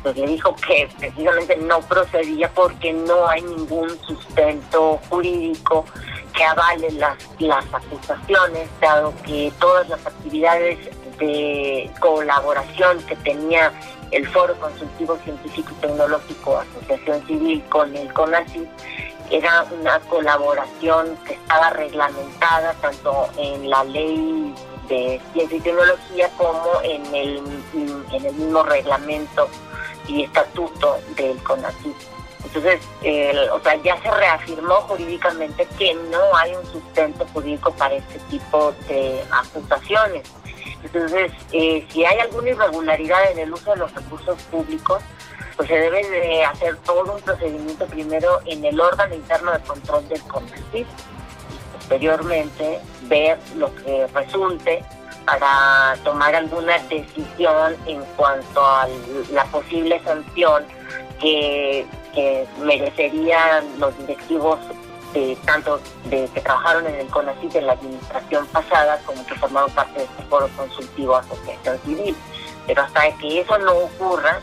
pues 0.03 0.15
le 0.15 0.27
dijo 0.27 0.55
que 0.55 0.87
precisamente 0.99 1.57
no 1.57 1.81
procedía 1.81 2.47
porque 2.51 2.93
no 2.93 3.27
hay 3.27 3.41
ningún 3.41 3.89
sustento 4.05 4.99
jurídico 5.09 5.83
que 6.33 6.43
avale 6.43 6.91
las, 6.91 7.17
las 7.39 7.65
acusaciones, 7.73 8.69
dado 8.81 9.13
que 9.23 9.51
todas 9.59 9.87
las 9.89 10.05
actividades 10.05 10.77
de 11.19 11.89
colaboración 11.99 13.01
que 13.03 13.15
tenía 13.17 13.71
el 14.11 14.27
Foro 14.29 14.55
Consultivo 14.59 15.17
Científico 15.23 15.71
y 15.77 15.81
Tecnológico 15.81 16.57
Asociación 16.57 17.25
Civil 17.25 17.63
con 17.69 17.95
el 17.95 18.11
CONACYT 18.13 18.67
era 19.31 19.65
una 19.79 19.99
colaboración 20.01 21.17
que 21.25 21.33
estaba 21.33 21.71
reglamentada 21.71 22.73
tanto 22.81 23.29
en 23.37 23.69
la 23.69 23.83
ley 23.85 24.53
de 24.87 25.19
ciencia 25.33 25.57
y 25.57 25.61
tecnología 25.61 26.29
como 26.37 26.81
en 26.83 27.15
el, 27.15 27.41
en 28.11 28.25
el 28.25 28.33
mismo 28.33 28.63
reglamento 28.63 29.49
y 30.07 30.23
estatuto 30.23 30.99
del 31.15 31.41
CONACYT. 31.43 31.95
Entonces, 32.53 32.81
o 33.51 33.59
sea, 33.61 33.75
ya 33.83 33.99
se 34.01 34.11
reafirmó 34.11 34.75
jurídicamente 34.81 35.67
que 35.77 35.95
no 35.95 36.35
hay 36.35 36.53
un 36.53 36.65
sustento 36.67 37.25
jurídico 37.33 37.71
para 37.71 37.95
este 37.95 38.19
tipo 38.29 38.73
de 38.87 39.23
acusaciones. 39.31 40.23
Entonces, 40.83 41.31
eh, 41.51 41.85
si 41.89 42.05
hay 42.05 42.19
alguna 42.19 42.49
irregularidad 42.49 43.31
en 43.31 43.39
el 43.39 43.53
uso 43.53 43.71
de 43.71 43.77
los 43.77 43.93
recursos 43.95 44.39
públicos, 44.43 45.01
pues 45.55 45.67
se 45.67 45.75
debe 45.75 46.07
de 46.09 46.43
hacer 46.43 46.77
todo 46.77 47.13
un 47.13 47.21
procedimiento 47.21 47.85
primero 47.87 48.39
en 48.45 48.63
el 48.65 48.79
órgano 48.79 49.15
interno 49.15 49.51
de 49.51 49.59
control 49.59 50.07
del 50.09 50.21
CONACYT 50.23 50.85
y 50.85 51.77
posteriormente 51.77 52.79
ver 53.03 53.39
lo 53.55 53.73
que 53.75 54.07
resulte 54.13 54.83
para 55.25 55.95
tomar 56.03 56.35
alguna 56.35 56.77
decisión 56.89 57.75
en 57.85 58.03
cuanto 58.17 58.65
a 58.65 58.87
la 59.31 59.45
posible 59.45 60.01
sanción 60.03 60.65
que, 61.19 61.85
que 62.13 62.47
merecerían 62.59 63.65
los 63.79 63.97
directivos 63.99 64.59
de, 65.13 65.37
tanto 65.45 65.79
de 66.05 66.27
que 66.33 66.41
trabajaron 66.41 66.87
en 66.87 66.95
el 66.95 67.07
CONACYT 67.07 67.55
en 67.55 67.67
la 67.67 67.73
administración 67.73 68.45
pasada 68.47 68.99
como 69.05 69.25
que 69.25 69.35
formaron 69.35 69.71
parte 69.71 69.99
de 69.99 70.05
este 70.05 70.23
foro 70.23 70.49
consultivo 70.55 71.15
asociación 71.15 71.79
civil. 71.85 72.15
Pero 72.65 72.81
hasta 72.81 73.11
que 73.17 73.41
eso 73.41 73.57
no 73.59 73.73
ocurra, 73.73 74.39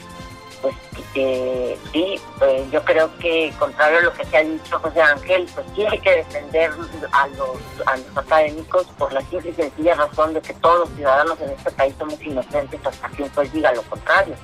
pues 0.62 0.74
eh, 1.14 1.78
sí, 1.92 2.20
pues, 2.38 2.70
yo 2.70 2.84
creo 2.84 3.10
que 3.18 3.52
contrario 3.58 3.98
a 3.98 4.02
lo 4.02 4.12
que 4.12 4.24
se 4.24 4.36
ha 4.36 4.44
dicho 4.44 4.78
José 4.78 5.00
Ángel, 5.00 5.48
pues 5.54 5.66
hay 5.90 5.98
que 5.98 6.16
defender 6.16 6.70
a 7.12 7.26
los, 7.28 7.86
a 7.86 7.96
los 7.96 8.16
académicos 8.16 8.86
por 8.98 9.12
la 9.12 9.20
simple 9.22 9.50
y 9.50 9.54
sencilla 9.54 9.94
razón 9.94 10.34
de 10.34 10.42
que 10.42 10.54
todos 10.54 10.80
los 10.80 10.96
ciudadanos 10.96 11.40
en 11.40 11.50
este 11.50 11.70
país 11.72 11.94
somos 11.98 12.20
inocentes 12.22 12.80
hasta 12.84 13.08
que 13.08 13.22
un 13.22 13.52
diga 13.52 13.72
lo 13.72 13.82
contrario. 13.82 14.34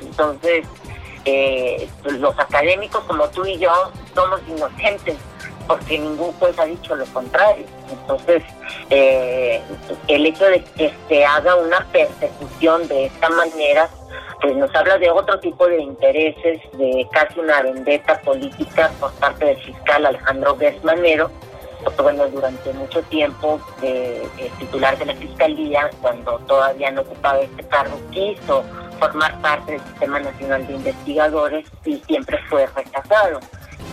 Entonces, 0.00 0.66
eh, 1.24 1.88
los 2.04 2.38
académicos 2.38 3.02
como 3.04 3.28
tú 3.30 3.44
y 3.46 3.58
yo 3.58 3.70
somos 4.14 4.40
inocentes 4.48 5.16
porque 5.66 5.98
ningún 5.98 6.32
juez 6.34 6.58
ha 6.58 6.66
dicho 6.66 6.94
lo 6.94 7.04
contrario. 7.06 7.64
Entonces, 7.90 8.42
eh, 8.90 9.62
el 10.08 10.26
hecho 10.26 10.44
de 10.44 10.62
que 10.62 10.92
se 11.08 11.24
haga 11.24 11.56
una 11.56 11.80
persecución 11.92 12.86
de 12.88 13.06
esta 13.06 13.28
manera, 13.30 13.88
pues 14.40 14.56
nos 14.56 14.74
habla 14.74 14.98
de 14.98 15.10
otro 15.10 15.38
tipo 15.40 15.66
de 15.66 15.80
intereses, 15.80 16.60
de 16.72 17.06
casi 17.12 17.40
una 17.40 17.62
vendetta 17.62 18.20
política 18.20 18.90
por 19.00 19.12
parte 19.14 19.46
del 19.46 19.56
fiscal 19.58 20.06
Alejandro 20.06 20.56
Gersmanero, 20.58 21.30
porque 21.82 22.02
bueno, 22.02 22.26
durante 22.28 22.72
mucho 22.72 23.02
tiempo 23.04 23.60
eh, 23.82 24.26
titular 24.58 24.98
de 24.98 25.06
la 25.06 25.14
fiscalía, 25.14 25.90
cuando 26.00 26.38
todavía 26.40 26.90
no 26.90 27.02
ocupaba 27.02 27.40
este 27.40 27.62
cargo, 27.64 27.98
quiso 28.10 28.64
formar 28.94 29.40
parte 29.40 29.72
del 29.72 29.80
Sistema 29.82 30.20
Nacional 30.20 30.66
de 30.66 30.74
Investigadores 30.74 31.66
y 31.84 31.98
siempre 32.06 32.38
fue 32.48 32.66
rechazado. 32.66 33.40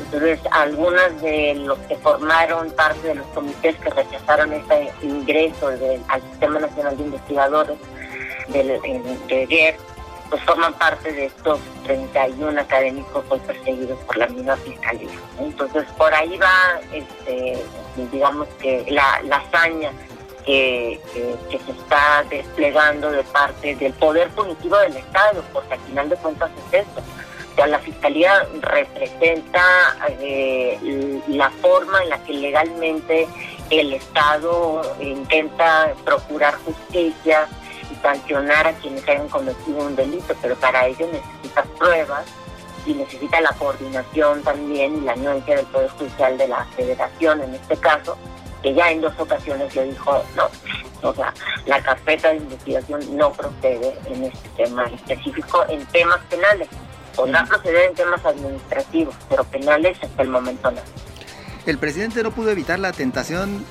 Entonces, 0.06 0.40
algunas 0.52 1.22
de 1.22 1.56
los 1.56 1.78
que 1.80 1.96
formaron 1.98 2.72
parte 2.72 3.08
de 3.08 3.16
los 3.16 3.28
comités 3.28 3.76
que 3.78 3.90
rechazaron 3.90 4.52
este 4.54 4.92
ingreso 5.02 5.68
al 6.08 6.22
Sistema 6.32 6.60
Nacional 6.60 6.98
de 6.98 7.04
Investigadores 7.04 7.78
del, 8.50 8.68
de 9.28 9.48
GER, 9.48 9.76
pues 10.30 10.42
forman 10.44 10.74
parte 10.76 11.12
de 11.12 11.26
estos 11.26 11.60
31 11.84 12.60
académicos 12.60 13.24
hoy 13.30 13.40
perseguidos 13.40 14.00
por 14.00 14.18
la 14.18 14.28
misma 14.28 14.56
fiscalía. 14.58 15.10
Entonces, 15.40 15.86
por 15.98 16.14
ahí 16.14 16.38
va, 16.38 16.80
este, 16.94 17.62
digamos 18.12 18.48
que 18.60 18.86
la, 18.90 19.22
hazaña 19.36 19.92
que, 20.46 21.00
se 21.50 21.72
está 21.72 22.24
desplegando 22.30 23.12
de 23.12 23.24
parte 23.24 23.76
del 23.76 23.94
poder 23.94 24.30
punitivo 24.30 24.78
del 24.78 24.98
Estado, 24.98 25.44
porque 25.54 25.74
al 25.74 25.80
final 25.82 26.10
de 26.10 26.16
cuentas 26.18 26.52
es 26.68 26.82
esto. 26.86 27.02
La 27.68 27.80
Fiscalía 27.80 28.48
representa 28.62 29.96
eh, 30.20 31.22
la 31.28 31.52
forma 31.52 32.02
en 32.02 32.10
la 32.10 32.24
que 32.24 32.34
legalmente 32.34 33.28
el 33.70 33.94
Estado 33.94 34.82
intenta 35.00 35.94
procurar 36.04 36.56
justicia 36.66 37.48
y 37.92 37.96
sancionar 38.02 38.68
a 38.68 38.74
quienes 38.74 39.08
hayan 39.08 39.30
cometido 39.30 39.80
un 39.80 39.96
delito, 39.96 40.34
pero 40.42 40.56
para 40.56 40.88
ello 40.88 41.08
necesita 41.12 41.64
pruebas 41.78 42.26
y 42.86 42.94
necesita 42.94 43.40
la 43.42 43.52
coordinación 43.54 44.42
también 44.44 44.98
y 44.98 45.02
la 45.02 45.14
anuencia 45.14 45.56
del 45.56 45.66
Poder 45.68 45.90
Judicial 45.92 46.38
de 46.38 46.48
la 46.48 46.66
Federación 46.76 47.42
en 47.42 47.54
este 47.56 47.78
caso, 47.78 48.18
que 48.62 48.74
ya 48.74 48.92
en 48.92 49.02
dos 49.02 49.14
ocasiones 49.18 49.76
le 49.76 49.86
dijo 49.86 50.24
no. 50.36 51.10
O 51.10 51.14
sea, 51.14 51.34
la 51.66 51.82
carpeta 51.82 52.30
de 52.30 52.38
investigación 52.38 53.18
no 53.18 53.32
procede 53.34 53.98
en 54.06 54.26
este 54.26 54.50
tema 54.50 54.86
específico 54.86 55.66
en 55.68 55.86
temas 55.88 56.20
penales. 56.30 56.68
Podrá 57.16 57.46
proceder 57.46 57.90
en 57.90 57.96
temas 57.96 58.24
administrativos, 58.26 59.16
pero 59.30 59.44
penales 59.46 59.98
hasta 60.02 60.22
el 60.22 60.30
momento 60.30 60.72
no. 60.72 60.82
El 61.66 61.78
presidente 61.78 62.24
no 62.24 62.32
pudo 62.32 62.52
evitar 62.52 62.80
la 62.80 62.92
tentación 62.92 63.66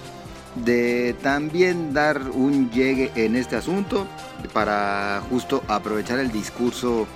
de 0.57 1.15
también 1.23 1.93
dar 1.95 2.21
un 2.33 2.71
llegue 2.71 3.13
en 3.15 3.37
este 3.37 3.57
asunto 3.57 4.07
para 4.53 5.23
justo 5.31 5.63
aprovechar 5.69 6.19
el 6.19 6.33
discurso 6.33 7.07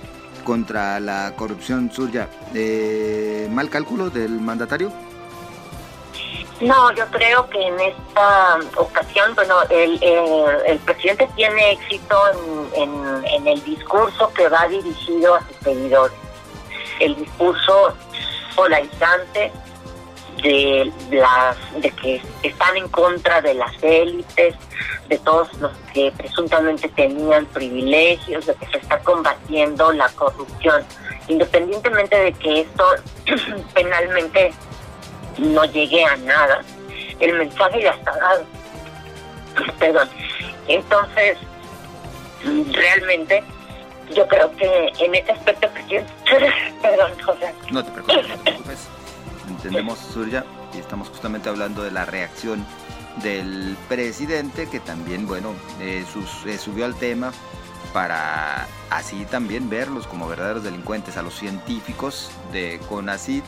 contra 0.43 0.99
la 0.99 1.33
corrupción 1.35 1.91
suya. 1.91 2.29
Eh, 2.53 3.49
¿Mal 3.51 3.69
cálculo 3.69 4.09
del 4.09 4.39
mandatario? 4.39 4.91
No, 6.61 6.91
yo 6.93 7.05
creo 7.07 7.49
que 7.49 7.67
en 7.67 7.79
esta 7.81 8.59
ocasión, 8.77 9.35
bueno, 9.35 9.55
el, 9.69 10.01
el, 10.01 10.79
presidente 10.79 11.27
tiene 11.35 11.73
éxito 11.73 12.17
en, 12.73 13.25
en, 13.25 13.47
el 13.47 13.63
discurso 13.65 14.31
que 14.33 14.47
va 14.47 14.65
dirigido 14.67 15.35
a 15.35 15.41
sus 15.41 15.57
seguidores. 15.57 16.17
El 17.01 17.15
discurso 17.17 17.93
polarizante 18.55 19.51
de, 20.41 20.91
las, 21.11 21.57
de 21.81 21.91
que 21.91 22.21
están 22.43 22.77
en 22.77 22.87
contra 22.87 23.41
de 23.41 23.53
las 23.53 23.71
élites, 23.81 24.55
de 25.09 25.17
todos 25.19 25.53
los 25.59 25.71
que 25.93 26.11
presuntamente 26.15 26.87
tenían 26.89 27.45
privilegios, 27.47 28.45
de 28.45 28.55
que 28.55 28.65
se 28.67 28.77
está 28.77 28.99
combatiendo 28.99 29.91
la 29.91 30.07
corrupción. 30.09 30.83
Independientemente 31.27 32.15
de 32.17 32.33
que 32.33 32.61
esto 32.61 32.85
penalmente 33.73 34.53
no 35.37 35.65
llegué 35.65 36.03
a 36.05 36.15
nada. 36.17 36.61
El 37.19 37.33
mensaje 37.33 37.81
ya 37.81 37.91
está 37.91 38.11
dado. 38.17 38.45
Perdón. 39.79 40.09
Entonces, 40.67 41.37
realmente, 42.71 43.43
yo 44.15 44.27
creo 44.27 44.55
que 44.55 44.91
en 44.99 45.15
este 45.15 45.31
aspecto, 45.31 45.69
perdón, 46.81 47.11
José. 47.23 47.53
No 47.71 47.83
te 47.83 47.91
preocupes, 47.91 48.27
no 48.27 48.35
te 48.35 48.41
preocupes. 48.51 48.87
Entendemos, 49.47 49.99
Surya, 49.99 50.43
y 50.73 50.79
estamos 50.79 51.09
justamente 51.09 51.49
hablando 51.49 51.83
de 51.83 51.91
la 51.91 52.05
reacción 52.05 52.65
del 53.21 53.77
presidente, 53.87 54.67
que 54.69 54.79
también, 54.79 55.27
bueno, 55.27 55.53
eh, 55.79 56.03
eh, 56.45 56.57
subió 56.57 56.85
al 56.85 56.95
tema 56.95 57.31
para 57.93 58.67
así 58.89 59.25
también 59.25 59.69
verlos 59.69 60.05
como 60.05 60.27
verdaderos 60.27 60.63
delincuentes 60.63 61.15
a 61.15 61.21
los 61.21 61.33
científicos 61.35 62.29
de 62.51 62.79
CONACID 62.89 63.43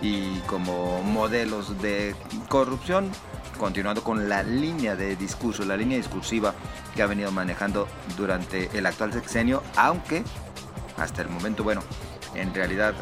y 0.00 0.38
como 0.40 1.02
modelos 1.02 1.80
de 1.80 2.14
corrupción, 2.48 3.10
continuando 3.58 4.02
con 4.02 4.28
la 4.28 4.42
línea 4.42 4.96
de 4.96 5.16
discurso, 5.16 5.64
la 5.64 5.76
línea 5.76 5.96
discursiva 5.96 6.54
que 6.94 7.02
ha 7.02 7.06
venido 7.06 7.30
manejando 7.30 7.86
durante 8.16 8.70
el 8.76 8.86
actual 8.86 9.12
sexenio, 9.12 9.62
aunque 9.76 10.24
hasta 10.98 11.22
el 11.22 11.28
momento, 11.28 11.64
bueno, 11.64 11.82
en 12.34 12.54
realidad, 12.54 12.94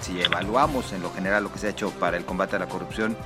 si 0.00 0.20
evaluamos 0.20 0.92
en 0.92 1.02
lo 1.02 1.12
general 1.12 1.44
lo 1.44 1.52
que 1.52 1.58
se 1.58 1.68
ha 1.68 1.70
hecho 1.70 1.90
para 1.92 2.16
el 2.16 2.24
combate 2.24 2.56
a 2.56 2.58
la 2.58 2.68
corrupción, 2.68 3.16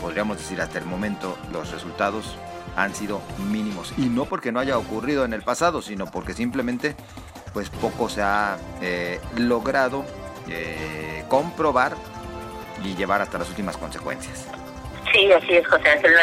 podríamos 0.00 0.38
decir 0.38 0.60
hasta 0.60 0.78
el 0.78 0.86
momento 0.86 1.36
los 1.52 1.70
resultados 1.70 2.36
han 2.76 2.94
sido 2.94 3.20
mínimos. 3.50 3.92
Y 3.96 4.06
no 4.06 4.24
porque 4.24 4.52
no 4.52 4.60
haya 4.60 4.78
ocurrido 4.78 5.24
en 5.24 5.32
el 5.32 5.42
pasado, 5.42 5.82
sino 5.82 6.06
porque 6.06 6.34
simplemente 6.34 6.96
pues 7.52 7.68
poco 7.68 8.08
se 8.08 8.22
ha 8.22 8.56
eh, 8.80 9.20
logrado 9.36 10.04
eh, 10.48 11.24
comprobar 11.28 11.94
y 12.82 12.94
llevar 12.94 13.22
hasta 13.22 13.38
las 13.38 13.48
últimas 13.48 13.76
consecuencias. 13.76 14.46
Sí, 15.12 15.30
así 15.32 15.56
es, 15.56 15.66
José 15.66 15.90
Ángel, 15.90 16.14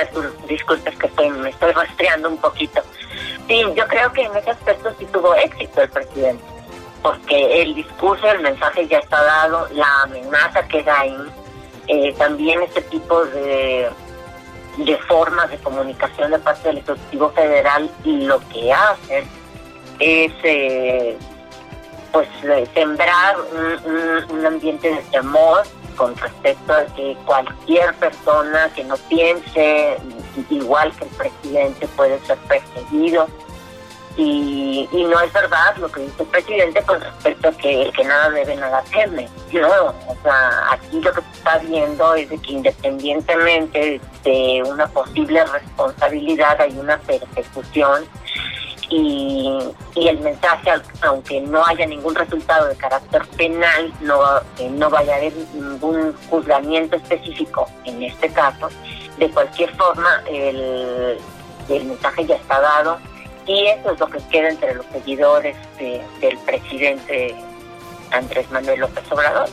disculpas 0.48 0.96
que 0.96 1.08
estoy, 1.08 1.30
me 1.30 1.50
estoy 1.50 1.72
rastreando 1.74 2.30
un 2.30 2.38
poquito. 2.38 2.82
Sí, 3.48 3.64
yo 3.76 3.88
creo 3.88 4.12
que 4.14 4.24
en 4.24 4.36
ese 4.36 4.52
aspecto 4.52 4.94
sí 4.98 5.06
tuvo 5.06 5.36
éxito 5.36 5.82
el 5.82 5.90
presidente, 5.90 6.44
porque 7.02 7.62
el 7.62 7.76
discurso, 7.76 8.28
el 8.30 8.42
mensaje 8.42 8.88
ya 8.88 9.00
está 9.00 9.24
dado, 9.24 9.68
la 9.74 10.04
amenaza 10.04 10.68
queda 10.68 11.02
ahí, 11.02 11.18
eh, 11.88 12.14
también 12.18 12.62
este 12.62 12.82
tipo 12.84 13.26
de, 13.26 13.90
de 14.78 14.98
formas 15.08 15.50
de 15.50 15.58
comunicación 15.58 16.32
de 16.32 16.40
parte 16.40 16.70
del 16.70 16.78
Ejecutivo 16.80 17.32
Federal 17.32 17.90
y 18.04 18.22
lo 18.22 18.40
que 18.50 18.72
hacen 18.72 19.28
es 20.00 20.32
eh, 20.44 21.18
pues 22.12 22.28
sembrar 22.74 23.36
un, 23.39 24.38
un, 24.38 24.45
ambiente 24.45 24.89
de 24.89 25.02
temor 25.12 25.63
con 25.95 26.15
respecto 26.17 26.74
a 26.74 26.86
que 26.95 27.15
cualquier 27.26 27.93
persona 27.95 28.69
que 28.76 28.84
no 28.84 28.95
piense 29.10 29.98
igual 30.50 30.91
que 30.93 31.04
el 31.06 31.10
presidente 31.12 31.88
puede 31.95 32.19
ser 32.22 32.38
perseguido. 32.39 33.28
Y, 34.17 34.88
no 34.91 35.22
es 35.22 35.32
verdad 35.32 35.76
lo 35.78 35.89
que 35.89 36.02
dice 36.02 36.24
el 36.24 36.28
presidente 36.28 36.82
con 36.84 37.00
respecto 37.00 37.48
a 37.48 37.52
que 37.54 37.84
el 37.84 37.91
que 37.93 38.04
nada 38.04 38.30
debe, 38.32 38.56
nada 38.58 38.84
teme. 38.91 39.30
No, 39.54 39.67
o 39.67 40.17
sea, 40.24 40.72
aquí 40.72 41.00
lo 41.00 41.13
que 41.13 41.22
se 41.22 41.32
está 41.38 41.58
viendo 41.60 42.15
es 42.15 42.30
de 42.30 42.38
que 42.38 42.52
independientemente 42.52 44.02
de 44.24 44.63
una 44.65 44.88
posible 44.88 45.45
responsabilidad 45.45 46.60
hay 46.60 46.78
una 46.78 46.98
persecución 47.00 48.06
y, 48.89 49.58
el 49.95 50.19
mensaje, 50.19 50.71
aunque 51.02 51.41
no 51.41 51.65
haya 51.65 51.86
ningún 51.86 52.15
resultado 52.15 52.67
de 52.67 52.75
carácter 52.75 53.21
penal, 53.38 53.93
no, 54.02 54.19
no 54.71 54.89
vaya 54.89 55.13
a 55.13 55.17
haber 55.17 55.34
ningún 55.54 56.15
juzgamiento 56.30 56.95
específico 56.95 57.67
en 57.86 58.04
este 58.04 58.30
caso, 58.30 58.69
de 59.17 59.30
cualquier 59.30 59.75
forma 59.75 60.23
el, 60.30 61.17
el 61.69 61.86
mensaje 61.86 62.25
ya 62.25 62.36
está 62.36 62.60
dado 62.60 62.97
y 63.45 63.65
eso 63.65 63.91
es 63.91 63.99
lo 63.99 64.08
que 64.08 64.19
queda 64.30 64.49
entre 64.49 64.75
los 64.75 64.86
seguidores 64.88 65.56
del 65.80 66.38
presidente 66.45 67.36
Andrés 68.12 68.50
Manuel 68.52 68.82
López 68.82 69.04
Obrador. 69.12 69.50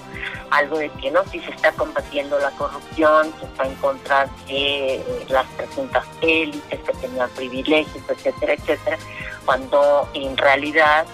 Algo 0.50 0.78
de 0.78 0.88
que 0.90 1.10
no, 1.10 1.24
si 1.24 1.40
se 1.40 1.50
está 1.50 1.72
combatiendo 1.72 2.38
la 2.38 2.50
corrupción, 2.52 3.32
se 3.40 3.46
está 3.46 3.66
en 3.66 3.74
contra 3.76 4.28
de 4.46 5.24
las 5.28 5.46
presuntas 5.56 6.04
élites 6.20 6.80
que 6.80 6.92
tenían 6.94 7.28
privilegios, 7.30 8.04
etcétera, 8.08 8.54
etcétera, 8.54 8.98
cuando 9.44 10.08
en 10.14 10.36
realidad 10.36 11.04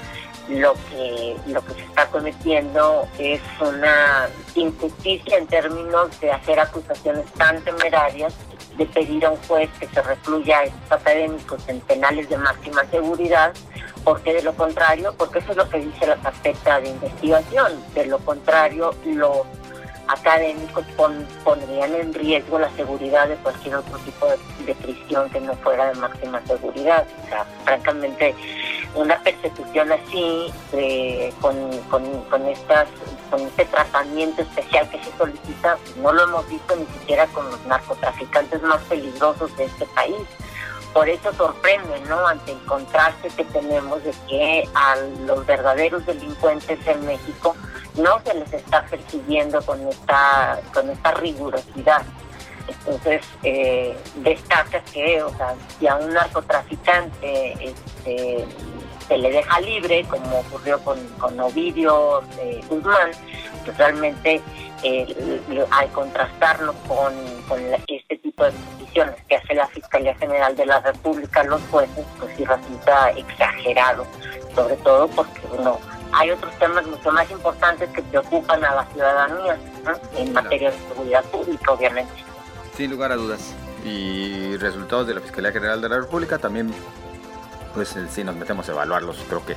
lo 0.49 0.75
que 0.91 1.37
lo 1.47 1.65
que 1.65 1.75
se 1.75 1.83
está 1.83 2.07
cometiendo 2.09 3.07
es 3.19 3.41
una 3.61 4.29
injusticia 4.55 5.39
en 5.39 5.47
términos 5.47 6.21
de 6.21 6.33
hacer 6.33 6.61
acusaciones 6.61 7.25
tan 7.33 7.63
temerarias 7.63 8.35
de 8.77 8.87
pedir 8.87 9.25
a 9.27 9.31
un 9.31 9.37
juez 9.49 9.71
que 9.79 9.87
se 9.87 10.03
recluya 10.03 10.59
a 10.59 10.65
estos 10.65 10.93
académicos 10.93 11.69
en 11.69 11.81
penales 11.81 12.29
de 12.29 12.39
máxima 12.39 12.85
seguridad, 12.91 13.53
porque 14.05 14.35
de 14.35 14.43
lo 14.43 14.55
contrario, 14.55 15.15
porque 15.17 15.39
eso 15.39 15.53
es 15.53 15.57
lo 15.57 15.69
que 15.69 15.79
dice 15.79 16.07
la 16.07 16.17
carpeta 16.17 16.81
de 16.81 16.89
investigación, 16.89 17.73
de 17.95 18.07
lo 18.07 18.19
contrario 18.19 18.95
los 19.05 19.47
académicos 20.13 20.85
pondrían 21.45 21.95
en 21.95 22.13
riesgo 22.13 22.59
la 22.59 22.71
seguridad 22.77 23.29
de 23.29 23.37
cualquier 23.37 23.77
otro 23.77 23.99
tipo 23.99 24.27
de, 24.27 24.75
prisión 24.75 25.29
que 25.31 25.41
no 25.41 25.55
fuera 25.57 25.89
de 25.89 25.95
máxima 25.95 26.41
seguridad. 26.47 27.07
O 27.25 27.29
sea, 27.29 27.47
francamente, 27.65 28.35
una 28.95 29.19
persecución 29.23 29.91
así, 29.91 30.53
eh, 30.73 31.33
con, 31.41 31.55
con, 31.89 32.47
estas, 32.47 32.89
con 33.31 33.41
este 33.41 33.65
tratamiento 33.67 34.43
especial 34.43 34.89
que 34.91 35.03
se 35.03 35.17
solicita, 35.17 35.79
no 35.97 36.13
lo 36.13 36.25
hemos 36.25 36.49
visto 36.49 36.77
ni 36.77 36.87
siquiera 36.99 37.27
con 37.29 37.51
los 37.51 37.61
narcotraficantes 37.67 38.63
más 38.63 38.83
peligrosos 38.83 39.57
de 39.57 39.65
este 39.65 39.87
país. 39.87 40.27
Por 40.93 41.09
eso 41.09 41.33
sorprende, 41.33 42.01
¿no? 42.07 42.27
Ante 42.27 42.53
el 42.53 42.63
contraste 42.67 43.29
que 43.29 43.45
tenemos 43.45 44.05
de 44.05 44.13
que 44.29 44.69
a 44.75 44.97
los 45.27 45.47
verdaderos 45.47 46.05
delincuentes 46.05 46.87
en 46.87 47.07
México 47.07 47.57
no 47.97 48.21
se 48.25 48.35
les 48.35 48.53
está 48.53 48.85
persiguiendo 48.87 49.61
con 49.63 49.87
esta, 49.89 50.61
con 50.73 50.89
esta 50.91 51.13
rigurosidad. 51.13 52.03
Entonces, 52.69 53.23
eh, 53.43 53.97
destaca 54.17 54.81
que, 54.93 55.23
o 55.23 55.35
sea, 55.37 55.55
si 55.79 55.87
a 55.87 55.97
un 55.97 56.13
narcotraficante 56.13 57.53
este, 57.61 58.47
se 59.09 59.19
le 59.19 59.31
deja 59.31 59.61
libre, 59.61 60.05
como 60.09 60.41
ocurrió 60.41 60.79
con, 60.83 60.99
con 61.19 61.39
Ovidio 61.41 62.23
eh, 62.39 62.61
Guzmán, 62.69 63.11
pues 63.65 63.77
realmente 63.77 64.41
eh, 64.83 65.67
al 65.71 65.89
contrastarlo 65.91 66.73
con, 66.89 67.13
con 67.49 67.61
este 67.89 68.17
tipo 68.19 68.45
de 68.45 68.53
decisiones 68.53 69.17
que 69.29 69.37
hace 69.37 69.55
la 69.55 69.67
Fiscalía 69.69 70.15
General 70.17 70.57
de 70.57 70.67
la 70.67 70.81
República, 70.81 71.45
los 71.45 71.61
jueces, 71.71 72.05
pues 72.19 72.37
sí 72.37 72.45
resulta 72.45 73.11
exagerado, 73.11 74.07
sobre 74.55 74.77
todo 74.77 75.09
porque 75.09 75.41
uno 75.57 75.79
hay 76.13 76.31
otros 76.31 76.57
temas 76.59 76.87
mucho 76.87 77.11
más 77.11 77.31
importantes 77.31 77.89
que 77.91 78.03
preocupan 78.03 78.65
a 78.65 78.75
la 78.75 78.87
ciudadanía 78.87 79.59
en 80.17 80.33
materia 80.33 80.71
de 80.71 80.79
seguridad 80.89 81.25
pública, 81.25 81.73
obviamente. 81.73 82.13
Sin 82.77 82.91
lugar 82.91 83.13
a 83.13 83.17
dudas. 83.17 83.55
Y 83.85 84.57
resultados 84.59 85.07
de 85.07 85.15
la 85.15 85.21
Fiscalía 85.21 85.51
General 85.51 85.81
de 85.81 85.89
la 85.89 85.97
República 86.01 86.39
también, 86.39 86.73
pues 87.75 87.97
eh, 87.97 88.07
si 88.09 88.23
nos 88.23 88.37
metemos 88.37 88.69
a 88.69 88.73
evaluarlos, 88.73 89.17
creo 89.29 89.45
que 89.45 89.57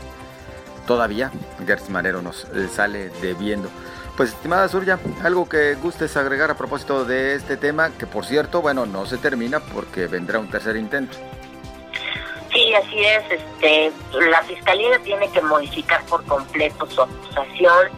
todavía 0.88 1.32
Gertz 1.65 1.89
Manero 1.89 2.22
nos 2.22 2.46
eh, 2.46 2.68
sale 2.72 3.10
debiendo. 3.22 3.70
Pues 4.18 4.30
estimada 4.30 4.68
Surya, 4.70 4.98
algo 5.24 5.48
que 5.48 5.76
gustes 5.76 6.15
agregar 6.15 6.50
a 6.50 6.58
propósito 6.58 7.04
de 7.04 7.36
este 7.36 7.58
tema, 7.58 7.91
que 7.91 8.08
por 8.08 8.26
cierto, 8.26 8.62
bueno, 8.62 8.86
no 8.86 9.06
se 9.06 9.18
termina 9.18 9.60
porque 9.60 10.08
vendrá 10.08 10.39
un 10.39 10.50
tercer 10.50 10.78
intento. 10.78 11.18
Sí, 12.56 12.74
así 12.74 13.04
es. 13.04 13.24
Este, 13.32 13.91
la 14.13 14.41
fiscalía 14.44 14.98
tiene 15.00 15.30
que 15.30 15.41
modificar 15.41 16.02
por 16.06 16.24
completo 16.24 16.88
su 16.89 17.02
acusación. 17.02 17.89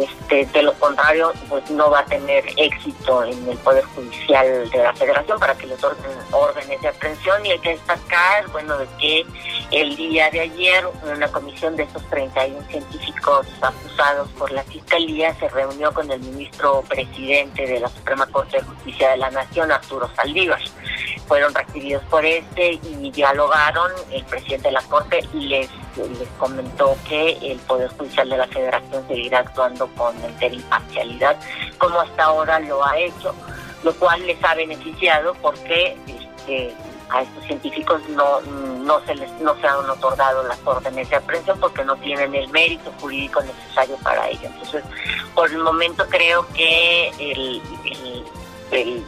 Este, 0.00 0.46
de 0.46 0.62
lo 0.62 0.72
contrario, 0.74 1.32
pues 1.48 1.70
no 1.70 1.90
va 1.90 2.00
a 2.00 2.04
tener 2.06 2.44
éxito 2.56 3.22
en 3.24 3.48
el 3.48 3.58
Poder 3.58 3.84
Judicial 3.84 4.70
de 4.70 4.78
la 4.78 4.94
Federación 4.94 5.38
para 5.38 5.54
que 5.54 5.66
les 5.66 5.82
ordenen 5.84 6.16
órdenes 6.30 6.80
de 6.80 6.88
aprehensión 6.88 7.44
y 7.44 7.50
hay 7.50 7.58
que 7.58 7.70
destacar, 7.70 8.48
bueno, 8.48 8.78
de 8.78 8.86
que 8.98 9.26
el 9.72 9.94
día 9.96 10.30
de 10.30 10.40
ayer 10.40 10.86
una 11.02 11.28
comisión 11.28 11.76
de 11.76 11.82
estos 11.82 12.02
31 12.08 12.66
científicos 12.68 13.46
acusados 13.60 14.28
por 14.38 14.50
la 14.52 14.62
Fiscalía 14.64 15.34
se 15.34 15.48
reunió 15.50 15.92
con 15.92 16.10
el 16.10 16.20
ministro 16.20 16.82
presidente 16.88 17.66
de 17.66 17.80
la 17.80 17.88
Suprema 17.88 18.26
Corte 18.26 18.56
de 18.56 18.62
Justicia 18.62 19.10
de 19.10 19.18
la 19.18 19.30
Nación, 19.30 19.70
Arturo 19.70 20.10
Saldívar 20.16 20.60
fueron 21.30 21.54
recibidos 21.54 22.02
por 22.10 22.26
este 22.26 22.72
y 22.72 23.10
dialogaron. 23.12 23.92
El 24.10 24.24
presidente 24.24 24.66
de 24.66 24.72
la 24.72 24.82
Corte 24.82 25.20
les, 25.32 25.68
les 25.96 26.28
comentó 26.38 26.96
que 27.08 27.32
el 27.42 27.58
Poder 27.60 27.90
Judicial 27.96 28.28
de 28.28 28.36
la 28.38 28.46
Federación 28.46 29.06
seguirá 29.08 29.40
actuando 29.40 29.86
con 29.96 30.16
entera 30.24 30.54
imparcialidad, 30.54 31.36
como 31.78 32.00
hasta 32.00 32.24
ahora 32.24 32.60
lo 32.60 32.84
ha 32.84 32.98
hecho, 32.98 33.34
lo 33.82 33.94
cual 33.94 34.26
les 34.26 34.42
ha 34.44 34.54
beneficiado 34.54 35.34
porque 35.42 35.96
este, 36.06 36.74
a 37.10 37.22
estos 37.22 37.44
científicos 37.44 38.00
no, 38.10 38.40
no, 38.40 39.04
se 39.06 39.14
les, 39.14 39.30
no 39.40 39.54
se 39.60 39.66
han 39.66 39.90
otorgado 39.90 40.42
las 40.44 40.58
órdenes 40.64 41.10
de 41.10 41.16
aprehensión 41.16 41.58
porque 41.58 41.84
no 41.84 41.96
tienen 41.96 42.34
el 42.34 42.48
mérito 42.48 42.92
jurídico 43.00 43.42
necesario 43.42 43.96
para 43.98 44.28
ello. 44.28 44.44
Entonces, 44.44 44.84
por 45.34 45.50
el 45.50 45.58
momento 45.58 46.06
creo 46.08 46.46
que 46.54 47.08
el 47.18 47.60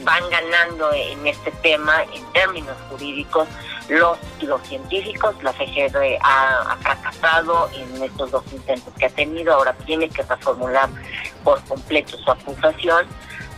van 0.02 0.22
ganando 0.30 0.92
en 0.92 1.26
este 1.26 1.50
tema 1.62 2.02
en 2.12 2.24
términos 2.32 2.76
jurídicos 2.90 3.48
los, 3.92 4.18
los 4.42 4.60
científicos, 4.66 5.34
la 5.42 5.52
FGR 5.52 6.18
ha, 6.22 6.76
fracasado 6.80 7.68
en 7.74 8.02
estos 8.02 8.30
dos 8.30 8.44
intentos 8.52 8.92
que 8.94 9.06
ha 9.06 9.10
tenido, 9.10 9.54
ahora 9.54 9.74
tiene 9.84 10.08
que 10.08 10.22
reformular 10.22 10.88
por 11.44 11.62
completo 11.64 12.16
su 12.16 12.30
acusación, 12.30 13.06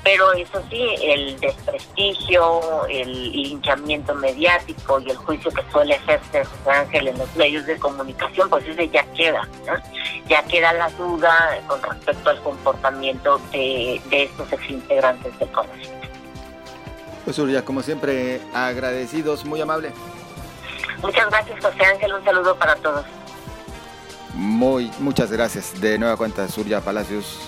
pero 0.03 0.33
eso 0.35 0.63
sí, 0.69 0.85
el 1.03 1.39
desprestigio, 1.41 2.87
el 2.89 3.33
linchamiento 3.33 4.15
mediático 4.15 5.01
y 5.01 5.11
el 5.11 5.17
juicio 5.17 5.51
que 5.51 5.63
suele 5.71 5.95
hacerse 5.95 6.45
José 6.45 6.71
Ángel 6.71 7.09
en 7.09 7.19
los 7.19 7.37
medios 7.37 7.65
de 7.67 7.79
comunicación, 7.79 8.51
pues 8.51 8.67
ese 8.67 8.89
ya 8.89 9.05
queda, 9.13 9.49
ya 10.29 10.43
queda 10.43 10.73
la 10.75 10.91
duda 10.91 11.59
con 11.69 11.81
respecto 11.83 12.31
al 12.31 12.43
comportamiento 12.43 13.39
de, 13.53 14.01
de 14.11 14.25
estos 14.25 14.53
exintegrantes 14.53 15.39
del 15.39 15.51
Consejo. 15.53 15.95
Pues 17.25 17.37
Surya, 17.37 17.65
como 17.65 17.81
siempre, 17.83 18.43
agradecidos, 18.53 19.47
muy 19.47 19.61
amable. 19.61 19.93
Muchas 21.05 21.29
gracias, 21.29 21.63
José 21.63 21.85
Ángel. 21.85 22.15
Un 22.15 22.25
saludo 22.25 22.57
para 22.57 22.77
todos. 22.77 23.05
Muy, 24.33 24.91
muchas 25.01 25.31
gracias. 25.31 25.79
De 25.81 25.99
nueva 25.99 26.17
cuenta, 26.17 26.49
Surya 26.49 26.81
Palacios, 26.81 27.39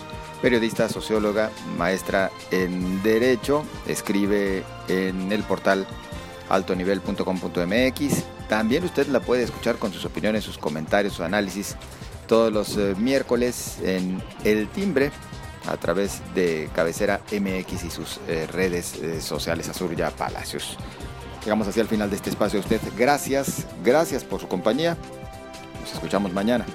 periodista, 0.42 0.90
socióloga, 0.90 1.50
maestra 1.78 2.30
en 2.50 3.02
Derecho, 3.02 3.64
escribe 3.86 4.62
en 4.88 5.32
el 5.32 5.42
portal 5.42 5.86
altonivel.com.mx. 6.50 8.24
También 8.48 8.84
usted 8.84 9.06
la 9.08 9.20
puede 9.20 9.42
escuchar 9.44 9.76
con 9.76 9.90
sus 9.90 10.04
opiniones, 10.04 10.44
sus 10.44 10.58
comentarios, 10.58 11.14
su 11.14 11.24
análisis 11.24 11.76
todos 12.26 12.52
los 12.52 12.76
eh, 12.76 12.94
miércoles 12.98 13.78
en 13.82 14.22
El 14.44 14.68
Timbre 14.68 15.12
a 15.66 15.76
través 15.76 16.22
de 16.34 16.68
Cabecera 16.74 17.20
MX 17.32 17.84
y 17.84 17.90
sus 17.90 18.20
eh, 18.28 18.46
redes 18.52 18.96
eh, 18.96 19.20
sociales 19.20 19.68
Azurya 19.68 20.10
Palacios. 20.10 20.76
Llegamos 21.46 21.68
así 21.68 21.78
al 21.78 21.86
final 21.86 22.10
de 22.10 22.16
este 22.16 22.28
espacio. 22.28 22.58
A 22.58 22.62
usted, 22.62 22.80
gracias, 22.98 23.64
gracias 23.84 24.24
por 24.24 24.40
su 24.40 24.48
compañía. 24.48 24.96
Nos 25.80 25.92
escuchamos 25.92 26.32
mañana. 26.32 26.66